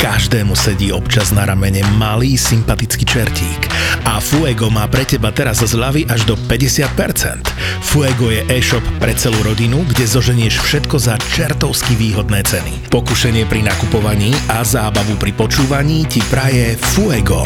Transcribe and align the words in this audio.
Každému 0.00 0.56
sedí 0.56 0.96
občas 0.96 1.28
na 1.28 1.44
ramene 1.44 1.84
malý 2.00 2.40
sympatický 2.40 3.04
čertík. 3.04 3.68
A 4.08 4.16
Fuego 4.16 4.72
má 4.72 4.88
pre 4.88 5.04
teba 5.04 5.28
teraz 5.28 5.60
zľavy 5.60 6.08
až 6.08 6.24
do 6.24 6.40
50%. 6.48 7.44
Fuego 7.84 8.32
je 8.32 8.40
e-shop 8.48 8.80
pre 8.96 9.12
celú 9.12 9.36
rodinu, 9.44 9.84
kde 9.84 10.08
zoženieš 10.08 10.64
všetko 10.64 10.96
za 10.96 11.20
čertovsky 11.36 12.00
výhodné 12.00 12.40
ceny. 12.48 12.88
Pokušenie 12.88 13.44
pri 13.44 13.60
nakupovaní 13.60 14.32
a 14.48 14.64
zábavu 14.64 15.20
pri 15.20 15.36
počúvaní 15.36 16.08
ti 16.08 16.24
praje 16.32 16.80
Fuego. 16.80 17.44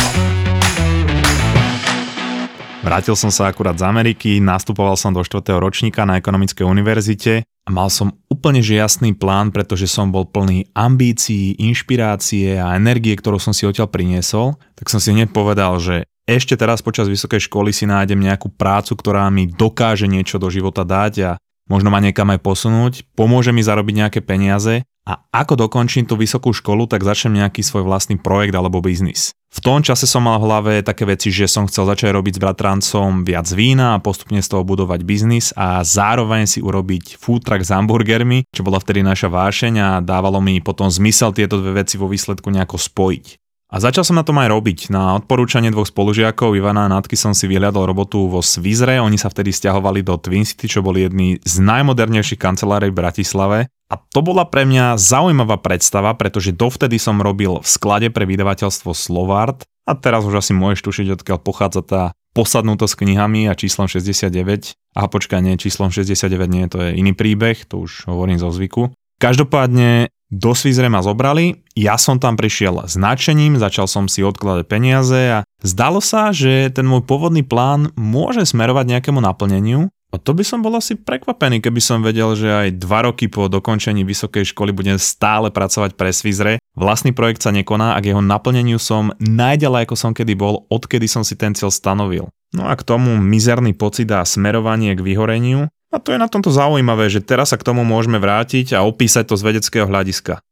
Vrátil 2.84 3.16
som 3.16 3.32
sa 3.32 3.48
akurát 3.48 3.80
z 3.80 3.88
Ameriky, 3.88 4.44
nastupoval 4.44 5.00
som 5.00 5.08
do 5.08 5.24
4. 5.24 5.40
ročníka 5.56 6.04
na 6.04 6.20
ekonomickej 6.20 6.68
univerzite 6.68 7.40
a 7.40 7.68
mal 7.72 7.88
som 7.88 8.12
úplne 8.28 8.60
že 8.60 8.76
jasný 8.76 9.16
plán, 9.16 9.56
pretože 9.56 9.88
som 9.88 10.12
bol 10.12 10.28
plný 10.28 10.68
ambícií, 10.76 11.56
inšpirácie 11.64 12.60
a 12.60 12.76
energie, 12.76 13.16
ktorú 13.16 13.40
som 13.40 13.56
si 13.56 13.64
odtiaľ 13.64 13.88
priniesol, 13.88 14.60
tak 14.76 14.92
som 14.92 15.00
si 15.00 15.16
hneď 15.16 15.32
povedal, 15.32 15.80
že 15.80 16.04
ešte 16.28 16.60
teraz 16.60 16.84
počas 16.84 17.08
vysokej 17.08 17.48
školy 17.48 17.72
si 17.72 17.88
nájdem 17.88 18.20
nejakú 18.20 18.52
prácu, 18.52 19.00
ktorá 19.00 19.32
mi 19.32 19.48
dokáže 19.48 20.04
niečo 20.04 20.36
do 20.36 20.52
života 20.52 20.84
dať 20.84 21.12
a 21.24 21.30
možno 21.64 21.88
ma 21.88 22.04
niekam 22.04 22.36
aj 22.36 22.40
posunúť, 22.44 22.92
pomôže 23.16 23.48
mi 23.48 23.64
zarobiť 23.64 23.94
nejaké 23.96 24.20
peniaze 24.20 24.84
a 25.04 25.20
ako 25.36 25.68
dokončím 25.68 26.08
tú 26.08 26.16
vysokú 26.16 26.56
školu, 26.56 26.88
tak 26.88 27.04
začnem 27.04 27.44
nejaký 27.44 27.60
svoj 27.60 27.84
vlastný 27.84 28.16
projekt 28.16 28.56
alebo 28.56 28.80
biznis. 28.80 29.36
V 29.54 29.62
tom 29.62 29.86
čase 29.86 30.08
som 30.10 30.26
mal 30.26 30.42
v 30.42 30.50
hlave 30.50 30.72
také 30.82 31.06
veci, 31.06 31.30
že 31.30 31.46
som 31.46 31.70
chcel 31.70 31.86
začať 31.86 32.10
robiť 32.10 32.40
s 32.40 32.42
bratrancom 32.42 33.22
viac 33.22 33.46
vína 33.54 33.94
a 33.94 34.02
postupne 34.02 34.42
z 34.42 34.50
toho 34.50 34.66
budovať 34.66 35.06
biznis 35.06 35.54
a 35.54 35.84
zároveň 35.86 36.50
si 36.50 36.58
urobiť 36.58 37.20
food 37.20 37.46
truck 37.46 37.62
s 37.62 37.70
hamburgermi, 37.70 38.50
čo 38.50 38.66
bola 38.66 38.82
vtedy 38.82 39.06
naša 39.06 39.30
vášeň 39.30 39.74
a 39.78 39.88
dávalo 40.02 40.42
mi 40.42 40.58
potom 40.58 40.90
zmysel 40.90 41.30
tieto 41.30 41.62
dve 41.62 41.84
veci 41.84 41.94
vo 42.00 42.10
výsledku 42.10 42.50
nejako 42.50 42.80
spojiť. 42.80 43.43
A 43.74 43.82
začal 43.82 44.06
som 44.06 44.14
na 44.14 44.22
tom 44.22 44.38
aj 44.38 44.54
robiť. 44.54 44.94
Na 44.94 45.18
odporúčanie 45.18 45.66
dvoch 45.74 45.90
spolužiakov 45.90 46.54
Ivana 46.54 46.86
a 46.86 46.92
Natky 46.94 47.18
som 47.18 47.34
si 47.34 47.50
vyhľadol 47.50 47.90
robotu 47.90 48.30
vo 48.30 48.38
Svizre. 48.38 49.02
Oni 49.02 49.18
sa 49.18 49.34
vtedy 49.34 49.50
stiahovali 49.50 50.06
do 50.06 50.14
Twin 50.14 50.46
City, 50.46 50.70
čo 50.70 50.78
boli 50.78 51.02
jedni 51.02 51.42
z 51.42 51.58
najmodernejších 51.58 52.38
kancelárií 52.38 52.94
v 52.94 53.00
Bratislave. 53.02 53.58
A 53.90 53.94
to 53.98 54.22
bola 54.22 54.46
pre 54.46 54.62
mňa 54.62 54.94
zaujímavá 54.94 55.58
predstava, 55.58 56.14
pretože 56.14 56.54
dovtedy 56.54 57.02
som 57.02 57.18
robil 57.18 57.58
v 57.58 57.66
sklade 57.66 58.14
pre 58.14 58.22
vydavateľstvo 58.30 58.94
Slovart 58.94 59.66
a 59.90 59.98
teraz 59.98 60.22
už 60.22 60.38
asi 60.38 60.54
môžeš 60.54 60.86
tušiť, 60.86 61.06
odkiaľ 61.18 61.38
pochádza 61.42 61.82
tá 61.82 62.02
posadnutosť 62.38 62.94
s 62.94 63.00
knihami 63.02 63.50
a 63.50 63.58
číslom 63.58 63.90
69. 63.90 64.78
A 64.94 65.02
počkaj, 65.10 65.42
nie, 65.42 65.58
číslom 65.58 65.90
69 65.90 66.30
nie, 66.46 66.70
to 66.70 66.78
je 66.78 66.94
iný 66.94 67.10
príbeh, 67.10 67.66
to 67.66 67.82
už 67.82 68.06
hovorím 68.06 68.38
zo 68.38 68.54
zvyku. 68.54 68.94
Každopádne 69.18 70.13
do 70.32 70.56
Svizre 70.56 70.88
ma 70.88 71.04
zobrali, 71.04 71.64
ja 71.76 72.00
som 72.00 72.16
tam 72.16 72.34
prišiel 72.34 72.88
s 72.88 72.96
nadšením, 72.96 73.60
začal 73.60 73.84
som 73.84 74.08
si 74.08 74.24
odkladať 74.24 74.64
peniaze 74.66 75.20
a 75.30 75.38
zdalo 75.60 76.00
sa, 76.00 76.32
že 76.32 76.72
ten 76.72 76.88
môj 76.88 77.04
pôvodný 77.04 77.44
plán 77.44 77.92
môže 77.94 78.42
smerovať 78.48 78.98
nejakému 78.98 79.20
naplneniu. 79.20 79.92
A 80.14 80.18
to 80.22 80.30
by 80.30 80.46
som 80.46 80.62
bol 80.62 80.70
asi 80.78 80.94
prekvapený, 80.94 81.58
keby 81.58 81.82
som 81.82 81.98
vedel, 81.98 82.38
že 82.38 82.46
aj 82.46 82.78
dva 82.78 83.10
roky 83.10 83.26
po 83.26 83.50
dokončení 83.50 84.06
vysokej 84.06 84.46
školy 84.54 84.70
budem 84.70 84.94
stále 84.94 85.50
pracovať 85.50 85.98
pre 85.98 86.14
Svizre. 86.14 86.62
Vlastný 86.78 87.10
projekt 87.10 87.42
sa 87.42 87.50
nekoná 87.50 87.98
a 87.98 87.98
k 87.98 88.14
jeho 88.14 88.22
naplneniu 88.22 88.78
som 88.78 89.10
najďalej 89.18 89.90
ako 89.90 89.96
som 89.98 90.14
kedy 90.14 90.38
bol, 90.38 90.70
odkedy 90.70 91.10
som 91.10 91.26
si 91.26 91.34
ten 91.34 91.50
cieľ 91.58 91.74
stanovil. 91.74 92.30
No 92.54 92.70
a 92.70 92.78
k 92.78 92.86
tomu 92.86 93.18
mizerný 93.18 93.74
pocit 93.74 94.06
a 94.14 94.22
smerovanie 94.22 94.94
k 94.94 95.02
vyhoreniu 95.02 95.66
a 95.94 96.02
to 96.02 96.10
je 96.10 96.18
na 96.18 96.26
tomto 96.26 96.50
zaujímavé, 96.50 97.06
že 97.06 97.22
teraz 97.22 97.54
sa 97.54 97.56
k 97.56 97.62
tomu 97.62 97.86
môžeme 97.86 98.18
vrátiť 98.18 98.74
a 98.74 98.82
opísať 98.82 99.30
to 99.30 99.38
z 99.38 99.42
vedeckého 99.46 99.86
hľadiska. 99.86 100.42